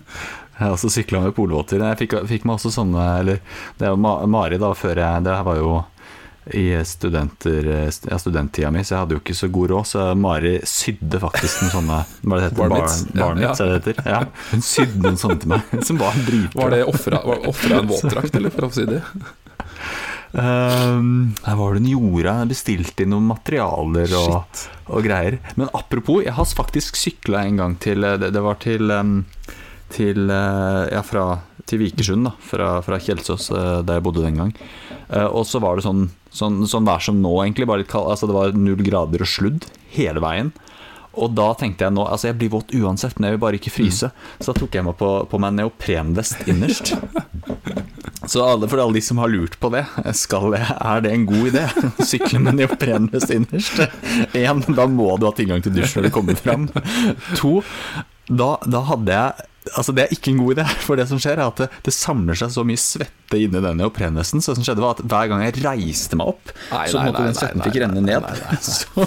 [0.56, 1.78] Jeg har også sykla med polvotter.
[1.84, 3.40] Jeg fikk, fikk meg også sånne Eller
[3.76, 5.84] det var Ma- Mari, da, før jeg Det her var jo
[6.54, 9.88] i ja, studenttida mi, så jeg hadde jo ikke så god råd.
[9.90, 12.60] Så Mari sydde faktisk noen sånne Hva det heter?
[12.60, 13.00] Barnits.
[13.10, 14.04] Bar, ja, Ja, det heter?
[14.06, 14.20] Ja.
[14.52, 16.62] Hun sydde noen sånne til meg, som var dritbra.
[16.62, 19.02] Var det ofra en våtdrakt, eller, for å si det?
[20.36, 22.34] Um, her var det hun gjorde?
[22.50, 25.38] Bestilte inn noen materialer og, og greier.
[25.58, 29.22] Men apropos, jeg har faktisk sykla en gang til eh, Det, det var til, um,
[29.94, 31.26] til eh, Ja, fra
[31.66, 32.34] til Vikersund, da.
[32.46, 34.52] Fra, fra Kjelsås, eh, der jeg bodde den gang.
[35.10, 37.66] Eh, og så var det sånn, sånn, sånn vær som nå, egentlig.
[37.68, 38.10] Bare litt kald.
[38.12, 40.52] Altså, det var null grader og sludd hele veien.
[41.16, 43.72] Og da tenkte jeg nå Altså, jeg blir våt uansett, men jeg vil bare ikke
[43.72, 44.10] fryse.
[44.38, 46.92] Så da tok jeg meg på, på meg neoprenvest innerst.
[48.26, 49.84] Så alle, for alle de som har lurt på det,
[50.18, 51.64] skal jeg, er det en god idé?
[52.10, 53.82] Sykle med neoprenvest innerst?
[54.36, 56.68] En, da må du ha tilgang til dusj når du kommer fram.
[57.40, 57.60] To,
[58.26, 61.40] da, da hadde jeg Altså Det er ikke en god idé, for det som skjer
[61.40, 64.42] er at det, det samler seg så mye svette inni den neoprenvesten.
[64.44, 67.22] Så det som skjedde var at hver gang jeg reiste meg opp, Nei, så måtte
[67.24, 68.28] nei, den svetten fikk renne ned.
[68.46, 69.06] nei, Så,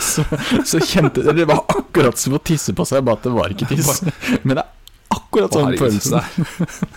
[0.00, 0.26] så,
[0.66, 3.70] så kjente Det var akkurat som å tisse på seg, bare at det var ikke
[3.72, 4.04] tiss.
[4.44, 4.68] Men det er
[5.10, 6.20] akkurat sånn følelsen.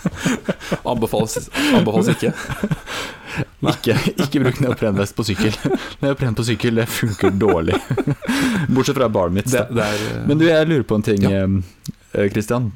[0.90, 2.32] Anbefales, anbefales ikke.
[3.64, 5.54] Ikke, ikke bruk neoprenvest på sykkel.
[6.04, 7.74] Neopren på sykkel, det funker dårlig.
[8.68, 9.50] Bortsett fra barnet mitt.
[9.50, 11.46] Det, det er, eh, Men du, jeg lurer på en ting, Ja.
[12.14, 12.70] Eh, Kristian.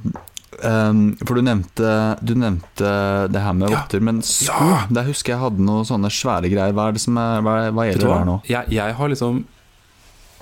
[0.58, 1.90] Um, ehm, for du nevnte,
[2.24, 2.88] du nevnte,
[3.30, 4.06] det her med votter, ja.
[4.08, 4.80] men sko ja.
[4.90, 6.74] Der husker jeg hadde noen sånne svære greier.
[6.74, 8.36] Hva, er det som er, hva, hva gjelder det her nå?
[8.48, 9.40] Jeg, jeg, har liksom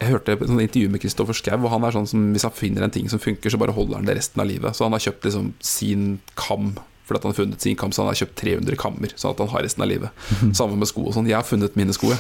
[0.01, 2.87] Jeg hørte et intervju med Kristoffer Schou, og han er sånn som hvis han finner
[2.87, 4.77] en ting som funker, så bare holder han det resten av livet.
[4.77, 8.09] Så han har kjøpt liksom sin kam fordi han har funnet sin kam, så han
[8.11, 10.25] har kjøpt 300 kammer, sånn at han har resten av livet.
[10.59, 11.29] Samme med sko og sånn.
[11.31, 12.19] Jeg har funnet mine sko, jeg.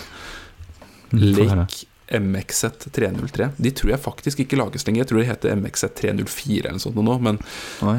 [1.10, 3.50] Mm, Lek MXZ303.
[3.58, 5.02] De tror jeg faktisk ikke lages lenger.
[5.02, 7.16] Jeg tror de heter MXZ304 eller noe sånt nå.
[7.26, 7.40] Men,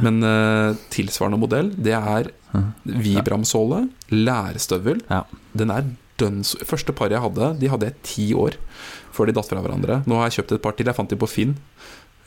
[0.06, 2.32] men uh, tilsvarende modell, det er
[2.88, 5.04] Vibram-såle, lærstøvel.
[5.12, 5.26] Ja.
[5.58, 8.58] Den er dønn Første par jeg hadde, de hadde jeg ti år
[9.14, 10.02] før de datt fra hverandre.
[10.10, 10.90] Nå har jeg kjøpt et par til.
[10.90, 11.56] Jeg fant de på Finn.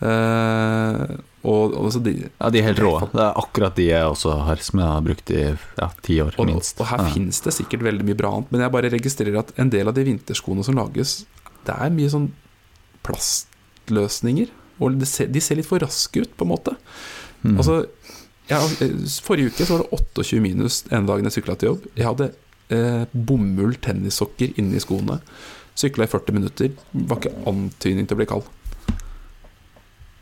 [0.01, 2.93] Uh, og, og de, ja, de er helt rå.
[3.12, 6.35] Det er akkurat de jeg også har, som jeg har brukt i ja, ti år,
[6.37, 6.81] og, minst.
[6.81, 7.11] Og her ja.
[7.14, 9.97] finnes det sikkert veldig mye bra annet, men jeg bare registrerer at en del av
[9.97, 11.21] de vinterskoene som lages,
[11.66, 12.31] det er mye sånn
[13.07, 14.51] plastløsninger.
[14.81, 16.77] Og de ser, de ser litt for raske ut, på en måte.
[17.44, 17.57] Mm.
[17.61, 17.83] Altså,
[18.51, 18.92] jeg,
[19.25, 21.90] forrige uke så var det 28 minus en dagen jeg sykla til jobb.
[21.99, 22.31] Jeg hadde
[22.73, 25.20] eh, bomull tennissokker inni skoene.
[25.79, 26.73] Sykla i 40 minutter.
[26.92, 28.49] Var ikke antydning til å bli kald.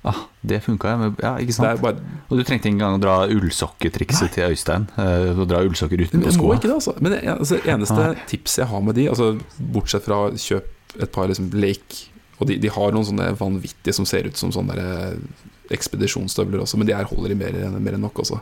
[0.08, 1.34] ah, det funka, ja.
[1.42, 1.80] Ikke sant?
[1.82, 4.86] bare, Og du trengte ikke engang å dra ullsokketrikset til Øystein.
[4.96, 6.58] eh, Å dra ullsokker utenpå må skoa.
[6.58, 6.94] ikke det, altså.
[7.00, 8.26] Men det altså, eneste ah.
[8.30, 12.56] tipset jeg har med de, altså, bortsett fra kjøp et par liksom, Blake Og de,
[12.62, 16.88] de har noen sånne vanvittige som ser ut som sånne der, eh, ekspedisjonsstøvler også, men
[16.88, 18.40] de her holder i mer, mer enn nok også.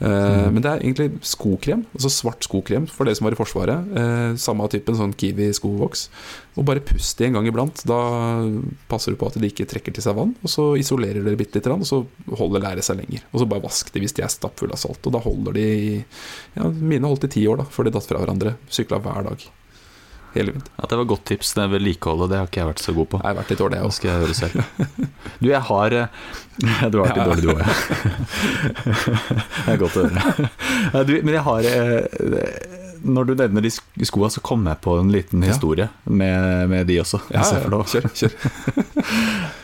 [0.00, 0.54] Uh, Mm.
[0.56, 3.90] Men det er egentlig skokrem, altså svart skokrem for dere som var i Forsvaret.
[3.94, 6.08] Uh, samme typen sånn Kiwi-skovoks.
[6.58, 7.82] Og bare pust i en gang iblant.
[7.88, 7.98] Da
[8.90, 11.60] passer du på at de ikke trekker til seg vann, og så isolerer dere bitte
[11.60, 12.02] litt, og så
[12.40, 13.24] holder læret seg lenger.
[13.32, 15.68] Og så bare vask de hvis de er stappfulle av salt, og da holder de
[16.00, 18.56] ja, Mine holdt i ti år, da, før de datt fra hverandre.
[18.72, 19.46] Sykla hver dag.
[20.34, 20.74] Hele vinteren.
[20.82, 21.52] At det var godt tips.
[21.54, 23.20] Det vedlikeholdet, det har ikke jeg vært så god på.
[23.22, 24.54] Jeg har vært litt dårlig, jeg Det skal jeg gjøre selv.
[25.40, 26.06] Du, jeg har eh,
[26.90, 27.68] Du har vært litt dårlig, du òg, ja.
[29.64, 30.48] Det er godt å høre.
[30.94, 34.80] Ja, Du, men jeg har eh, Når du nevner de sk- skoa, så kom jeg
[34.84, 37.20] på en liten historie med, med de også.
[37.34, 38.38] Ja, kjør, kjør.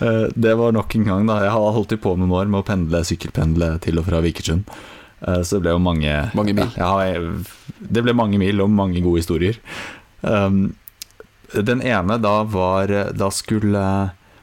[0.00, 1.35] Eh, Det var nok en gang, da.
[1.44, 4.64] Jeg har holdt på noen år med å pendle, sykkelpendle til og fra Vikersund.
[5.44, 6.70] Så det ble jo mange Mange mil.
[6.80, 6.94] Ja,
[7.80, 9.59] det ble mange mil og mange gode historier.
[10.22, 10.74] Um,
[11.50, 13.80] den ene da var Da skulle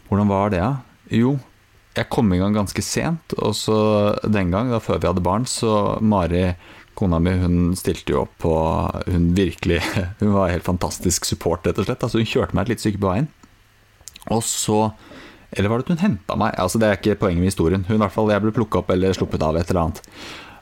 [0.10, 0.74] Hvordan var det, da?
[1.13, 1.38] Jo,
[1.98, 3.78] jeg kom i gang ganske sent, og så
[4.24, 6.52] den gang, da før vi hadde barn, så Mari,
[6.98, 8.54] kona mi, hun stilte jo opp på
[9.08, 9.82] Hun virkelig
[10.22, 12.04] Hun var helt fantastisk support, rett og slett.
[12.04, 13.30] Altså, hun kjørte meg et lite stykke på veien.
[14.34, 14.92] Og så
[15.52, 16.54] Eller var det at hun henta meg?
[16.60, 17.86] Altså, det er ikke poenget med historien.
[17.88, 20.02] Hun i hvert fall, Jeg ble plukka opp eller sluppet av et eller annet.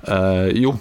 [0.08, 0.76] Eh, jo,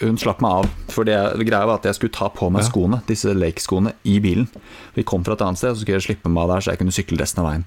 [0.00, 0.70] hun slapp meg av.
[0.92, 2.68] For det, greia var at jeg skulle ta på meg Ja.
[2.70, 4.48] skoene, disse Lake-skoene, i bilen.
[4.94, 6.78] Vi kom fra et annet sted, så skulle jeg slippe meg av der, så jeg
[6.82, 7.64] kunne sykle resten av veien.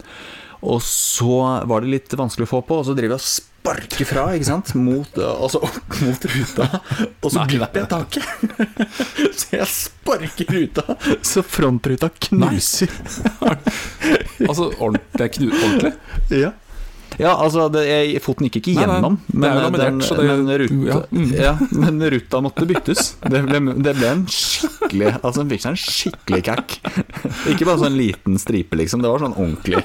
[0.62, 4.06] Og så var det litt vanskelig å få på, og så driver jeg og sparker
[4.10, 4.74] fra, ikke sant?
[4.76, 6.68] Mot, altså opp mot ruta,
[7.24, 8.24] og så Nei, glipper jeg taket.
[9.40, 10.84] Så jeg sparker ruta,
[11.24, 12.92] så frontruta knuser.
[14.50, 15.52] Altså ordentlig.
[15.52, 15.94] ordentlig.
[16.32, 16.52] Ja.
[17.18, 20.86] Ja, altså det, jeg, Foten gikk ikke Nei, nei, gjennom, men, den, det- men, ruta,
[20.88, 21.32] ja, mm.
[21.34, 23.16] ja, men ruta måtte byttes.
[23.26, 26.78] Det ble, det ble en skikkelig Altså Den fikk seg en skikkelig kakk.
[27.52, 29.02] Ikke bare sånn liten stripe, liksom.
[29.04, 29.84] Det var sånn ordentlig.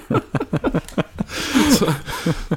[1.75, 1.87] Så,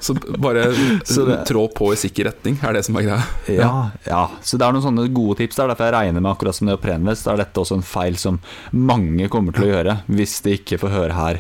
[0.02, 0.64] så bare
[1.08, 3.24] Så det- trå på i sikker retning er det som er greia.
[3.50, 3.72] Ja,
[4.06, 5.68] ja, så det er noen sånne gode tips der.
[5.72, 8.34] Derfor jeg regner med akkurat som neoprenvest, Det er dette også en feil som
[8.74, 11.36] mange kommer til å gjøre, hvis de ikke får høre her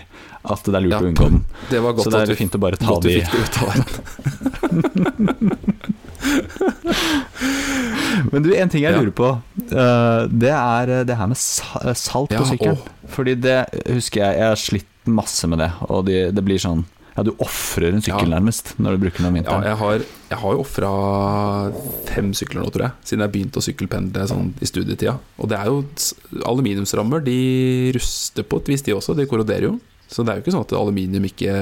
[0.48, 1.00] at det er lurt Ja.
[1.02, 1.42] å unngå den.
[1.70, 3.56] Det var godt Så det at er du, fint å bare ta de det ut
[3.62, 3.88] av deg.
[8.32, 9.28] Men du, en ting jeg lurer på,
[9.70, 12.80] eh, det er eh, det her med eh, salt på sykkelen.
[13.14, 13.58] Fordi det
[13.94, 16.84] husker jeg, jeg har slitt masse med det, og det, det blir sånn
[17.18, 18.38] Ja, du ofrer en sykkel Ja.
[18.38, 20.92] nærmest når du bruker den om Ja, jeg har, jeg har jo ofra
[22.06, 25.18] fem sykler nå, tror jeg, siden jeg begynte å sykkelpendle sånn i studietida.
[25.42, 25.80] Og det er jo
[26.46, 29.16] aluminiumsrammer, de ruster på et vis, de også.
[29.18, 29.80] De korroderer jo.
[30.08, 31.58] Så det er jo ikke sånn at aluminium ikke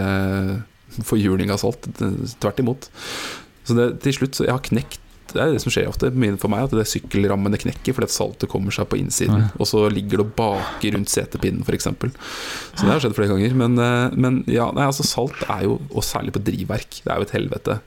[1.07, 1.87] får juling av salt.
[2.39, 2.89] Tvert imot.
[3.65, 4.99] Så det, til slutt, så jeg har knekt
[5.35, 6.09] det er det som skjer ofte
[6.41, 9.49] for meg, at det sykkelrammene knekker fordi at saltet kommer seg på innsiden.
[9.59, 11.89] Og så ligger det og baker rundt setepinnen, f.eks.
[11.91, 13.55] Så det har skjedd flere ganger.
[13.61, 17.19] Men, eh, men ja, nei, altså salt er jo, og særlig på drivverk, det er
[17.21, 17.79] jo et helvete.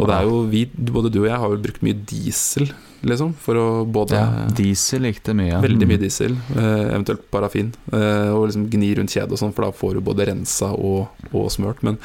[0.00, 2.68] Og det er jo vi, både du og jeg har vel brukt mye diesel,
[3.04, 5.50] liksom, for å både Ja, diesel likte mye.
[5.50, 5.58] ja.
[5.60, 6.04] Veldig mye Mm.
[6.04, 7.72] diesel, eh, eventuelt parafin.
[7.92, 11.08] Eh, og liksom gni rundt kjedet og sånn, for da får du både rensa og,
[11.34, 11.82] og smørt.
[11.82, 11.98] Men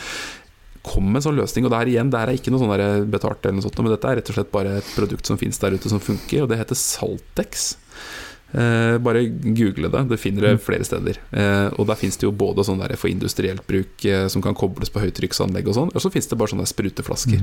[0.86, 1.65] kom med en sånn løsning.
[1.65, 3.82] Og det her igjen, det her er ikke noe sånn der betalt, eller noe sånt,
[3.82, 6.45] men dette er rett og slett bare et produkt som finnes der ute som funker,
[6.45, 7.74] og det heter Saltex.
[8.56, 11.17] Eh, bare google det, det finner det flere steder.
[11.36, 14.56] Eh, og der finnes det jo både sånn der for industrielt bruk eh, som kan
[14.56, 17.41] kobles på høytrykksanlegg og sånn, og så finnes det bare sånne spruteflasker.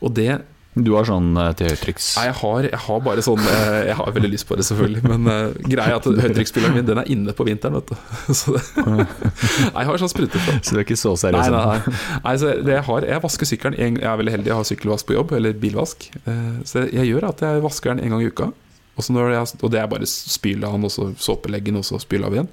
[0.00, 0.32] Og det
[0.78, 2.12] Du har sånn eh, til høytrykks...
[2.20, 5.00] Nei, jeg har, jeg har bare sånn eh, Jeg har veldig lyst på det, selvfølgelig.
[5.02, 7.96] Men uh, greia er at høytrykksspilleren min Den er inne på vinteren, vet du.
[8.38, 10.62] Så det, jeg har sånn spruteflaske.
[10.68, 11.50] Så du er ikke så seriøs?
[11.50, 11.96] nei, nei.
[12.28, 14.68] nei så det jeg, har, jeg vasker sykkelen en, Jeg er veldig heldig, jeg har
[14.70, 16.06] sykkelvask på jobb, eller bilvask.
[16.28, 18.52] Uh, Så jeg gjør at jeg vasker den en gang i uka.
[19.00, 22.36] Jeg, og det er bare spyle av den, og så såpeleggen, og så spyle av
[22.36, 22.50] igjen.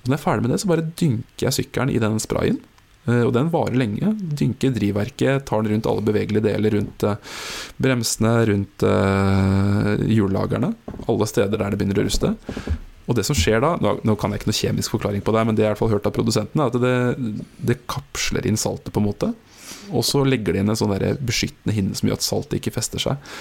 [0.00, 2.58] Og når jeg er ferdig med det, så bare dynker jeg sykkelen i den sprayen.
[3.08, 4.12] Eh, Og den varer lenge.
[4.20, 7.16] Dynker drivverket, tar den rundt alle bevegelige deler, rundt eh,
[7.80, 10.74] bremsene, rundt eh, hjullagerne.
[11.08, 12.34] Alle steder der det begynner å ruste.
[13.10, 15.56] Og det som skjer da, nå, kan jeg ikke noe kjemisk forklaring på det, men
[15.58, 17.40] det jeg i hvert fall hørt av produsentene, er at det,
[17.72, 19.32] det kapsler inn saltet på en måte.
[19.90, 20.94] Og så legger de inn en sånn
[21.26, 23.32] beskyttende hinne som gjør at saltet ikke fester seg.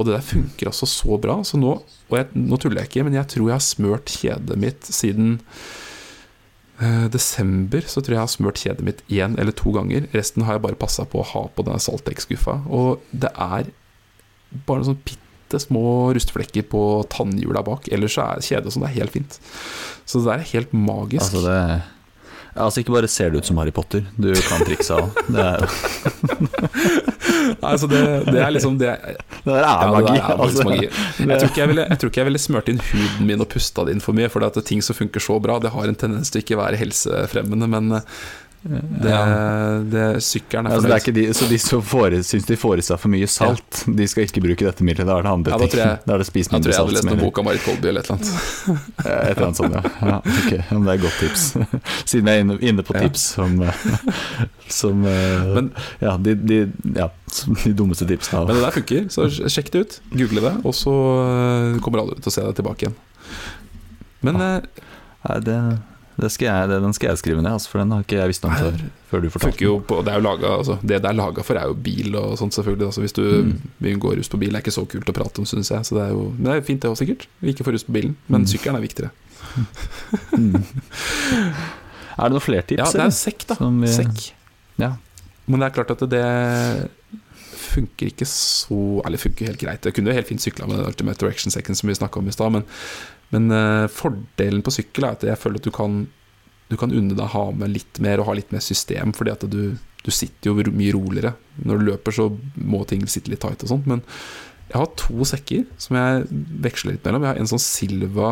[0.00, 1.36] Og det der funker altså så bra.
[1.44, 1.74] Så nå,
[2.08, 5.34] og jeg, nå tuller jeg ikke, men jeg tror jeg har smørt kjedet mitt siden
[6.80, 7.84] eh, desember.
[7.86, 10.08] Så tror jeg jeg har smørt kjedet mitt én eller to ganger.
[10.16, 12.60] Resten har jeg bare passa på å ha på denne Saltex-skuffa.
[12.72, 13.70] Og det er
[14.66, 17.88] bare sånn bitte små rustflekker på tannhjula bak.
[17.92, 19.40] Ellers så er kjedet sånn, det er helt fint.
[20.04, 21.26] Så det der er helt magisk.
[21.28, 21.56] Altså, det
[22.60, 25.10] altså Ikke bare ser det ut som Harry Potter, du kan triksa òg.
[27.50, 28.94] Det, altså det, det er liksom det,
[29.44, 30.14] det der er Ja, det magi.
[30.16, 30.66] der er altså.
[30.68, 30.86] magi.
[30.86, 33.84] Jeg tror, jeg, ville, jeg tror ikke jeg ville smørt inn huden min og pusta
[33.88, 34.30] det inn for mye.
[34.32, 37.68] For at ting som funker så bra, det har en tendens til ikke være helsefremmende.
[37.70, 38.00] Men
[38.62, 39.20] det, Ja.
[39.80, 41.00] det, sykkelen er Altså, det er fornøyd.
[41.00, 41.80] ikke de, så de som
[42.28, 45.06] syns de får i seg for mye salt, de skal ikke bruke dette middelet.
[45.08, 45.70] Da er det andre Ja, da ting.
[45.72, 47.64] tror jeg- Da er det spis Jeg tror jeg hadde lest noen bok av Marit
[47.64, 48.28] Kolby eller et eller annet.
[49.00, 49.82] Et eller annet sånt, ja.
[50.10, 51.44] ja ok, men det er et godt tips.
[52.10, 53.00] Siden jeg er inne, inne på Ja.
[53.08, 53.72] tips som, eh,
[54.68, 56.60] som eh, Men- ja, de, de,
[57.00, 57.08] ja,
[57.64, 58.44] de dummeste tipsene.
[58.46, 60.00] Men det der funker, så sjekk det ut.
[60.12, 60.92] Google det, og så
[61.24, 62.96] eh, kommer alle til å se deg tilbake igjen.
[64.22, 64.60] Men ja.
[65.40, 65.56] Det
[66.28, 68.50] skal jeg, den skal jeg skrive ned, altså, for den har ikke jeg visst om
[68.52, 68.74] før,
[69.10, 71.42] før du det fortalte jo på, det, er jo laget, altså, det det er laga
[71.42, 72.86] for, er jo bil og sånt, selvfølgelig.
[72.86, 73.60] Altså, hvis du Mm.
[73.80, 75.80] går gå rus på bil, er ikke så kult å prate om, syns jeg.
[75.88, 77.26] Så det er jo det er fint, det òg, sikkert.
[77.42, 78.16] Ikke får rus på bilen.
[78.28, 78.46] Men Mm.
[78.46, 79.10] sykkelen er viktigere.
[80.36, 80.62] Mm.
[82.20, 82.78] Er det noen flere tips?
[82.78, 83.54] Ja, det er sekk, da.
[83.80, 84.32] Vi- Sekk.
[84.76, 84.92] Ja.
[85.46, 86.90] Men det er klart at det
[87.60, 89.84] funker ikke så Eller funker helt greit.
[89.84, 92.28] Jeg kunne jo helt fint sykla med den Ultimate Direction Second som vi snakka om
[92.28, 92.64] i stad, men,
[93.34, 96.02] men uh, fordelen på sykkel er at jeg føler at du kan
[96.70, 99.32] Du kan unne deg å ha med litt mer og ha litt mer system, fordi
[99.32, 99.74] at du,
[100.06, 101.32] du sitter jo mye roligere.
[101.66, 104.04] Når du løper, så må ting sitte litt tight og sånt, men
[104.70, 106.28] jeg har to sekker som jeg
[106.62, 107.26] veksler litt mellom.
[107.26, 108.30] Jeg har en sånn Silva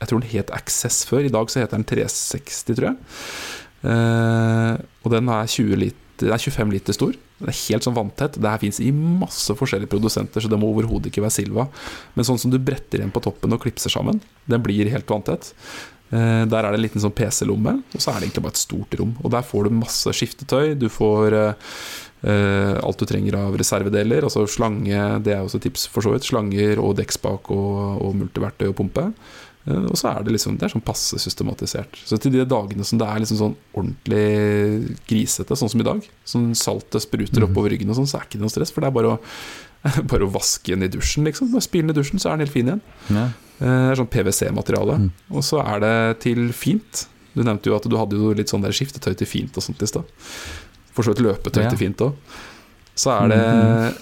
[0.00, 1.26] Jeg tror den het Access før.
[1.28, 2.96] I dag så heter den 360, tror jeg.
[3.84, 7.14] Uh, og den er 20 liter Den er 25 liter stor.
[7.40, 8.36] Den er helt sånn vanntett.
[8.40, 11.68] Det her fins i masse forskjellige produsenter, så det må overhodet ikke være Silva.
[12.16, 15.52] Men sånn som du bretter igjen på toppen og klipser sammen, den blir helt vanntett.
[16.10, 18.64] Eh, der er det en liten sånn PC-lomme, og så er det egentlig bare et
[18.64, 19.12] stort rom.
[19.22, 20.74] Og der får du masse skiftetøy.
[20.78, 24.26] Du får eh, alt du trenger av reservedeler.
[24.26, 26.26] Altså slange, det er også tips for så vidt.
[26.26, 29.10] Slanger og dekkspak og, og multiverktøy og pumpe.
[29.66, 31.98] Eh, Og så er det liksom Det er sånn passe systematisert.
[32.06, 36.00] Så til de dagene som det er liksom sånn ordentlig grisete, sånn som i dag,
[36.26, 37.50] sånn saltet spruter Mhm.
[37.50, 38.72] oppover ryggen og sånn, så er det ikke noe stress.
[38.72, 39.20] For det er bare å,
[40.10, 41.52] bare å vaske den i dusjen, liksom.
[41.52, 42.80] Bare spyle den i dusjen, så er den helt fin igjen.
[43.10, 43.24] Ja.
[43.60, 44.96] Eh, Det er sånn PwC-materiale.
[44.98, 45.10] Mm.
[45.32, 47.06] Og så er det til fint.
[47.34, 49.80] Du nevnte jo at du hadde jo litt sånn der skiftetøy til fint og sånt
[49.82, 50.04] i stad.
[50.92, 51.70] For så vidt løpetøy Ja.
[51.70, 52.14] til fint òg.
[52.96, 53.96] Så er det Mhm.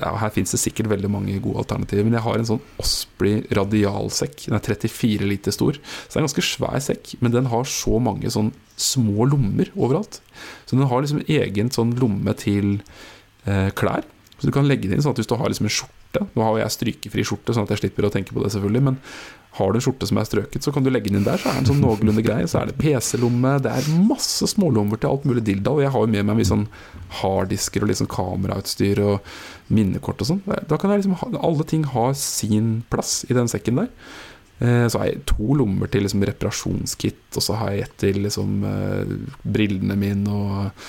[0.00, 3.42] Ja, Her fins det sikkert veldig mange gode alternativer, men jeg har en sånn Osprey
[3.54, 4.46] radialsekk.
[4.48, 5.78] Den er 34 liter stor.
[5.78, 9.70] Så det er en ganske svær sekk, men den har så mange sånn små lommer
[9.76, 10.20] overalt.
[10.66, 12.80] Så den har liksom egen sånn lomme til
[13.46, 14.06] eh, klær.
[14.38, 16.00] Så du kan legge det inn sånn at hvis du har liksom en skjorte
[16.34, 18.84] Nå har jeg strykefri skjorte, sånn at jeg slipper å tenke på det, selvfølgelig.
[18.86, 18.98] Men
[19.54, 21.38] har du en skjorte som er strøket, så kan du legge den inn der.
[21.38, 22.40] Så er den sånn noenlunde grei.
[22.50, 23.52] Så er det PC-lomme.
[23.62, 25.82] Det er masse smålommer til alt mulig dilldall.
[25.84, 26.66] Jeg har jo med meg mye sånn
[27.20, 29.34] harddisker og sånn kamerautstyr og
[29.74, 30.42] minnekort og sånn.
[30.68, 33.92] Da kan jeg liksom ha, Alle ting har sin plass i den sekken der.
[34.60, 38.20] Eh, Så har jeg to lommer til liksom reparasjonskit, og så har jeg ett til
[38.26, 39.14] liksom eh,
[39.46, 40.84] brillene mine og,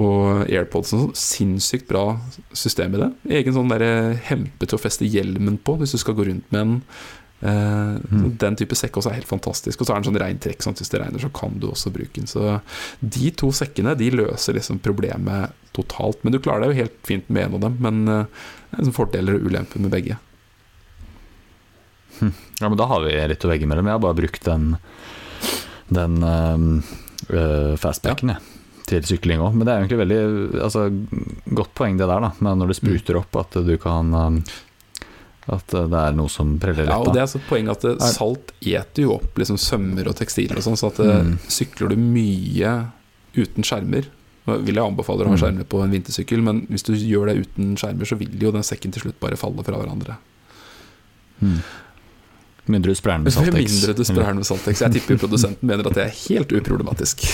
[0.00, 0.92] og AirPods.
[0.92, 1.14] og sånn.
[1.16, 2.18] Sinnssykt bra
[2.52, 3.12] system i det.
[3.40, 6.60] Egen sånn der hempe til å feste hjelmen på hvis du skal gå rundt med
[6.60, 6.82] den.
[7.40, 8.36] Eh, Mm.
[8.38, 9.80] Den type sekk også er helt fantastisk.
[9.80, 11.68] Og så er den sånn rein trekk, sånn at hvis det regner, så kan du
[11.70, 12.26] også bruke den.
[12.26, 12.60] Så
[13.00, 16.22] de to sekkene de løser liksom problemet totalt.
[16.24, 17.78] Men du klarer deg jo helt fint med en av dem.
[17.84, 20.18] Men uh, det er liksom fordeler og ulemper med begge.
[22.18, 23.86] Ja, men da har vi litt å velge mellom.
[23.86, 24.76] Jeg har bare brukt den,
[25.94, 28.40] den uh, fastbacken, ja.
[28.40, 29.54] jeg, til sykling òg.
[29.54, 30.88] Men det er egentlig veldig altså,
[31.54, 32.32] godt poeng det der, da.
[32.42, 34.10] Men når det spruter opp, at du kan
[35.48, 36.92] At det er noe som preller litt.
[36.92, 40.56] Ja, og det er så poeng at salt eter jo opp liksom sømmer og tekstiler
[40.60, 41.38] og sånn, så at Mm.
[41.48, 42.90] sykler du mye
[43.34, 44.04] uten skjermer
[44.48, 45.40] Nå vil jeg anbefale å ha Mm.
[45.42, 48.62] skjermer på en vintersykkel, men hvis du gjør det uten skjermer, så vil jo den
[48.62, 50.16] sekken til slutt bare falle fra hverandre.
[51.42, 51.58] Mm.
[52.68, 53.72] Mindre du sprer den med Saltex.
[53.72, 54.82] mindre du sprer den med Saltex.
[54.84, 57.24] Jeg tipper produsenten mener at det er helt uproblematisk.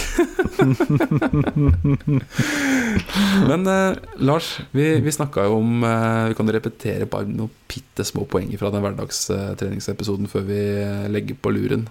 [3.49, 8.05] Men eh, Lars, vi, vi snakka jo om eh, Vi kan repetere bare noen bitte
[8.07, 11.87] små poenger fra den hverdagstreningsepisoden før vi eh, legger på luren.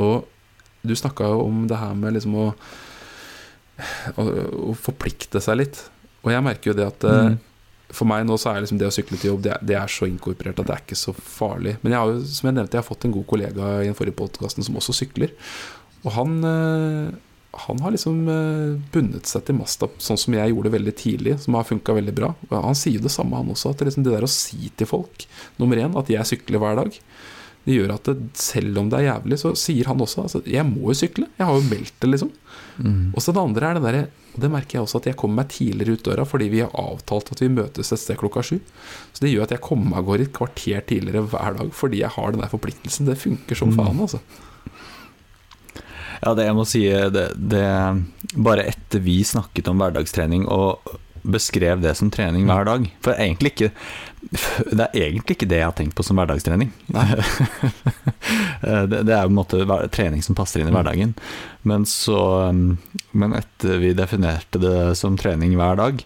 [0.00, 0.24] Og
[0.86, 2.46] du snakka jo om det her med liksom å,
[4.16, 4.22] å,
[4.70, 5.76] å forplikte seg litt.
[6.24, 7.36] Og jeg merker jo det at eh, Mm.
[7.94, 9.86] For meg nå så er liksom det å sykle til jobb Det, er- det er
[9.88, 11.76] så inkorporert at det er ikke så farlig.
[11.82, 13.96] Men jeg har jo, som jeg nevnte, jeg har fått en god kollega i den
[13.96, 15.32] forrige podkasten som også sykler.
[16.04, 17.14] Og han, eh,
[17.64, 21.56] han har liksom eh, bundet seg til Masta sånn som jeg gjorde veldig tidlig, som
[21.58, 22.34] har funka veldig bra.
[22.50, 23.72] Og han sier jo det samme, han også.
[23.72, 25.24] At det, liksom det der å si til folk,
[25.58, 27.00] nummer én, at jeg sykler hver dag,
[27.68, 30.64] det gjør at det, selv om det er jævlig, så sier han også altså, jeg
[30.64, 31.26] må jo sykle.
[31.36, 32.30] Jeg har jo meldt det, liksom.
[32.80, 33.10] Mm.
[33.12, 34.02] Og så det andre er det derre
[34.38, 37.32] Det merker jeg også at jeg kommer meg tidligere ut døra fordi vi har avtalt
[37.34, 38.60] at vi møtes et sted klokka sju.
[39.12, 42.04] Så det gjør at jeg kommer meg av gårde et kvarter tidligere hver dag fordi
[42.04, 43.08] jeg har den der forpliktelsen.
[43.10, 43.80] Det funker som Mm.
[43.82, 44.20] faen, altså.
[46.22, 47.66] Ja, det jeg må si det, det
[48.38, 50.96] Bare etter vi snakket om hverdagstrening og
[51.28, 53.72] beskrev det som trening hver dag For egentlig ikke
[54.76, 56.72] Det er egentlig ikke det jeg har tenkt på som hverdagstrening.
[58.90, 59.62] det, det er jo en måte
[59.94, 61.14] trening som passer inn i hverdagen.
[61.68, 62.18] Men så
[62.52, 66.02] Men etter vi definerte det som trening hver dag,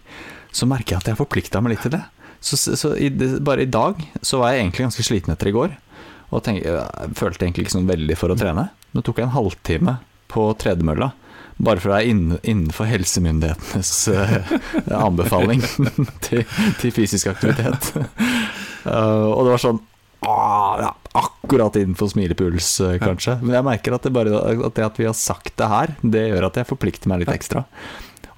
[0.53, 2.03] så merker jeg at jeg forplikta meg litt til det.
[2.43, 5.75] Så, så i, bare i dag så var jeg egentlig ganske sliten etter i går.
[6.33, 8.67] Og tenk, jeg følte egentlig ikke sånn veldig for å trene.
[8.93, 9.97] Nå tok jeg en halvtime
[10.33, 11.11] på tredemølla.
[11.57, 14.53] Bare for å være innenfor helsemyndighetenes eh,
[15.05, 15.61] anbefaling
[16.25, 16.43] til,
[16.81, 17.93] til fysisk aktivitet.
[18.83, 19.77] Eh, og det var sånn
[20.27, 23.37] ah, ja, Akkurat innenfor smilepuls, eh, kanskje.
[23.43, 26.27] Men jeg merker at det, bare, at det at vi har sagt det her, det
[26.31, 27.67] gjør at jeg forplikter meg litt ekstra.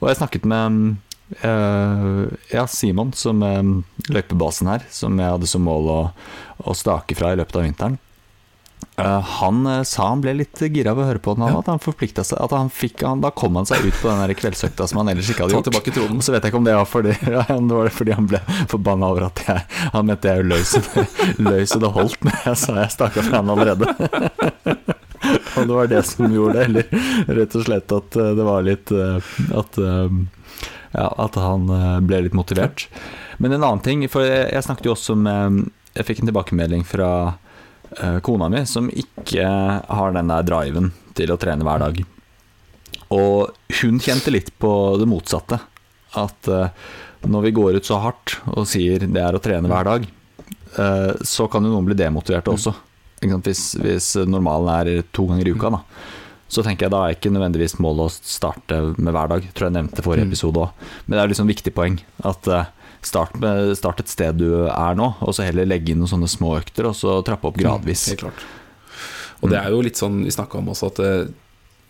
[0.01, 0.97] Og jeg snakket med
[1.41, 3.39] ja, Simon, som
[4.13, 6.01] løypebasen her, som jeg hadde som mål å,
[6.62, 7.95] å stake fra i løpet av vinteren.
[8.97, 11.60] Eh, han eh, sa han ble litt gira av å høre på den, Ja.
[11.60, 12.39] at han forplikta seg.
[12.39, 15.10] At han fikk, han, da kom han seg ut på den der kveldsøkta som han
[15.12, 15.67] ellers ikke hadde Ta gjort.
[15.67, 16.21] tilbake tronen.
[16.23, 18.39] Så vet jeg ikke om det var fordi, ja, det var fordi han ble
[18.71, 20.71] forbanna over at jeg Han mente jeg løs
[21.73, 23.91] så det, holdt men jeg sa jeg staka fra han allerede.
[25.58, 28.63] og det var det som gjorde det, eller rett og slett at eh, det var
[28.65, 29.79] litt At,
[30.95, 31.67] ja, at han
[32.08, 32.88] ble litt motivert.
[33.43, 35.65] Men en annen ting, for jeg, jeg snakket jo også med
[35.97, 37.10] Jeg fikk en tilbakemelding fra
[38.25, 39.45] kona mi, som ikke
[39.88, 42.01] har den der driven til å trene hver dag.
[43.15, 45.60] Og hun kjente litt på det motsatte.
[46.15, 46.69] At eh,
[47.27, 50.05] når vi går ut så hardt og sier det er å trene hver dag,
[50.77, 52.73] eh, så kan jo noen bli demotiverte også.
[53.25, 55.79] Hvis, hvis normalen er to ganger i uka, da.
[56.51, 59.47] Så tenker jeg da er ikke nødvendigvis målet å starte med hver dag.
[59.58, 60.34] Tror jeg nevnte forrige Mm.
[60.34, 60.84] episode òg.
[61.08, 61.95] Men det er liksom viktig poeng.
[62.23, 62.67] At eh,
[63.07, 66.29] start, med, start et sted du er nå, og så heller legge inn noen sånne
[66.31, 68.07] små økter, og så trappe opp gradvis.
[68.13, 68.45] Helt klart.
[69.41, 71.25] Og det er jo litt sånn vi snakka om også, at eh,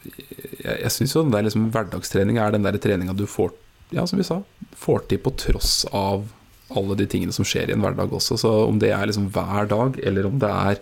[0.05, 3.53] jeg, jeg syns jo den der liksom hverdagstrening er den der treninga du får
[3.93, 4.39] Ja, som vi sa,
[4.75, 6.25] får til på tross av
[6.73, 8.39] alle de tingene som skjer i en hverdag også.
[8.41, 10.81] Så om det er liksom hver dag, eller om det er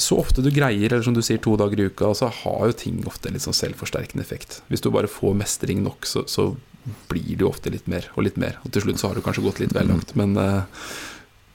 [0.00, 2.78] så ofte du greier, eller som du sier, to dager i uka, så har jo
[2.80, 4.62] ting ofte en litt sånn selvforsterkende effekt.
[4.72, 6.54] Hvis du bare får mestring nok, så, så
[7.10, 8.58] blir det jo ofte litt mer og litt mer.
[8.66, 10.62] Og til slutt så har du kanskje gått litt vel langt, men, eh,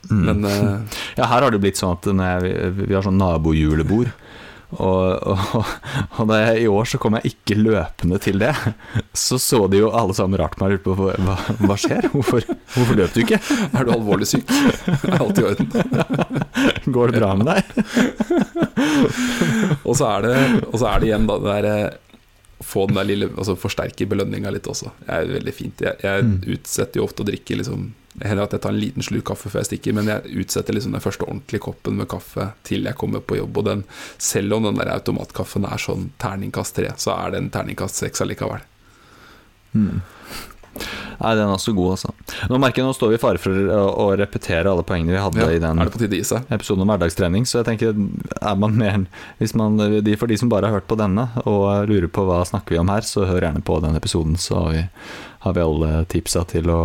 [0.07, 0.21] Mm.
[0.23, 4.07] men eh, Ja, her har det blitt sånn at jeg, vi har sånn nabojulebord.
[4.67, 5.67] Og, og,
[6.19, 8.53] og jeg, i år så kom jeg ikke løpende til det.
[9.15, 12.07] Så så de jo alle sammen rart på meg og lurte på hva, hva skjer?
[12.13, 12.43] Hvorfor,
[12.75, 13.39] hvorfor løp du ikke?
[13.39, 14.51] er du alvorlig syk,
[15.07, 15.71] er alt i orden.
[16.97, 17.63] Går det bra med deg?
[19.87, 20.35] Og så det,
[20.67, 21.95] og så er det igjen da det der eh,
[22.63, 24.89] Få den der lille Altså forsterke belønninga litt også.
[25.05, 25.81] Det er veldig fint.
[25.81, 26.41] Jeg, jeg Mm.
[26.55, 27.93] utsetter jo ofte å drikke liksom
[28.23, 30.91] hender at jeg tar en liten slurk kaffe før jeg stikker, men jeg utsetter liksom
[30.95, 33.57] den første ordentlige koppen med kaffe til jeg kommer på jobb.
[33.61, 33.83] Og den,
[34.17, 38.21] selv om den der automatkaffen er sånn terningkast tre, så er det en terningkast seks
[38.25, 38.65] allikevel.
[39.77, 40.01] Mm.
[41.17, 42.11] Nei, den er også god, altså.
[42.51, 45.21] Nå merker jeg nå står vi i fare for å, å repetere alle poengene vi
[45.21, 45.81] hadde Ja, i den
[46.53, 48.99] episoden om hverdagstrening, så jeg tenker er man mer
[49.39, 52.43] hvis man, de, For de som bare har hørt på denne og lurer på hva
[52.47, 54.85] snakker vi om her, så hør gjerne på den episoden, så har vi,
[55.47, 56.81] har vi alle tipsa til å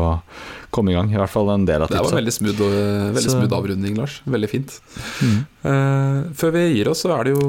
[0.72, 1.10] komme i gang.
[1.12, 2.72] I hvert fall en del av Det var en veldig smooth, og,
[3.12, 4.14] veldig Så- smooth avrunding, Lars.
[4.24, 4.76] Veldig fint.
[5.20, 5.34] Mm.
[5.62, 7.44] Uh, før vi gir oss, så er det jo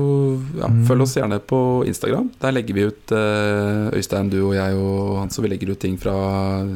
[0.59, 0.83] ja, Mm.
[0.89, 2.31] Følg oss gjerne på Instagram.
[2.41, 5.79] Der legger vi ut uh, Øystein, du og jeg og Hans, og vi legger ut
[5.79, 6.11] ting fra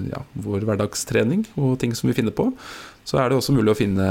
[0.08, 2.48] ja, vår hverdagstrening og ting som vi finner på.
[3.08, 4.06] Så er det også mulig å finne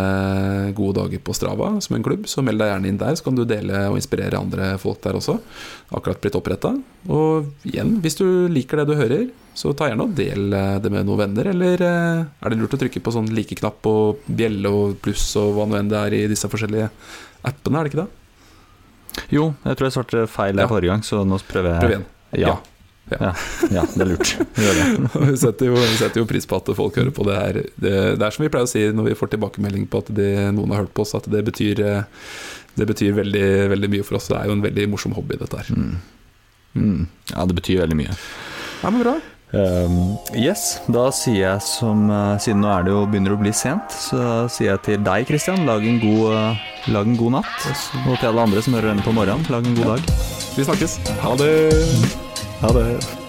[0.76, 3.36] gode dager på Strava som en klubb, så meld deg gjerne inn der, så kan
[3.36, 5.34] du dele og inspirere andre folk der også.
[5.92, 6.70] Akkurat blitt oppretta.
[7.12, 9.26] Og igjen, hvis du liker det du hører,
[9.56, 12.76] så ta gjerne og del eh, det med noen venner, eller eh, er det lurt
[12.76, 16.16] å trykke på sånn like-knapp og bjelle og pluss og hva nå enn det er
[16.16, 16.88] i disse forskjellige
[17.52, 18.08] appene, er det ikke det?
[19.32, 20.66] Jo, jeg tror jeg svarte feil Ja.
[20.72, 22.08] forrige gang, så nå prøver jeg Prøv igjen.
[22.36, 22.48] Ja.
[22.48, 22.56] Ja.
[23.10, 23.32] Ja,
[23.70, 24.32] det er lurt.
[25.28, 27.60] Vi, setter jo, vi setter jo pris på at folk hører på det her.
[27.78, 30.32] Det, det er som vi pleier å si når vi får tilbakemelding på at det,
[30.56, 32.26] noen har hørt på oss, at det betyr, eh,
[32.74, 33.46] det betyr veldig,
[33.76, 34.26] veldig mye for oss.
[34.32, 35.70] Det er jo en veldig morsom hobby, dette her.
[35.70, 35.94] Mm.
[36.76, 37.06] Mm.
[37.30, 38.18] Ja, det betyr veldig mye.
[38.82, 39.16] Ja, men bra.
[39.54, 43.52] Um, yes, da sier jeg som uh, Siden nå er det jo begynner å bli
[43.54, 47.70] sent, så sier jeg til deg, Christian, lag en god, uh, lag en god natt.
[48.02, 50.14] Og til alle andre som hører denne på morgenen, lag en god dag.
[50.58, 51.00] Vi snakkes.
[51.22, 52.25] Ha det.
[52.60, 53.25] Ha det.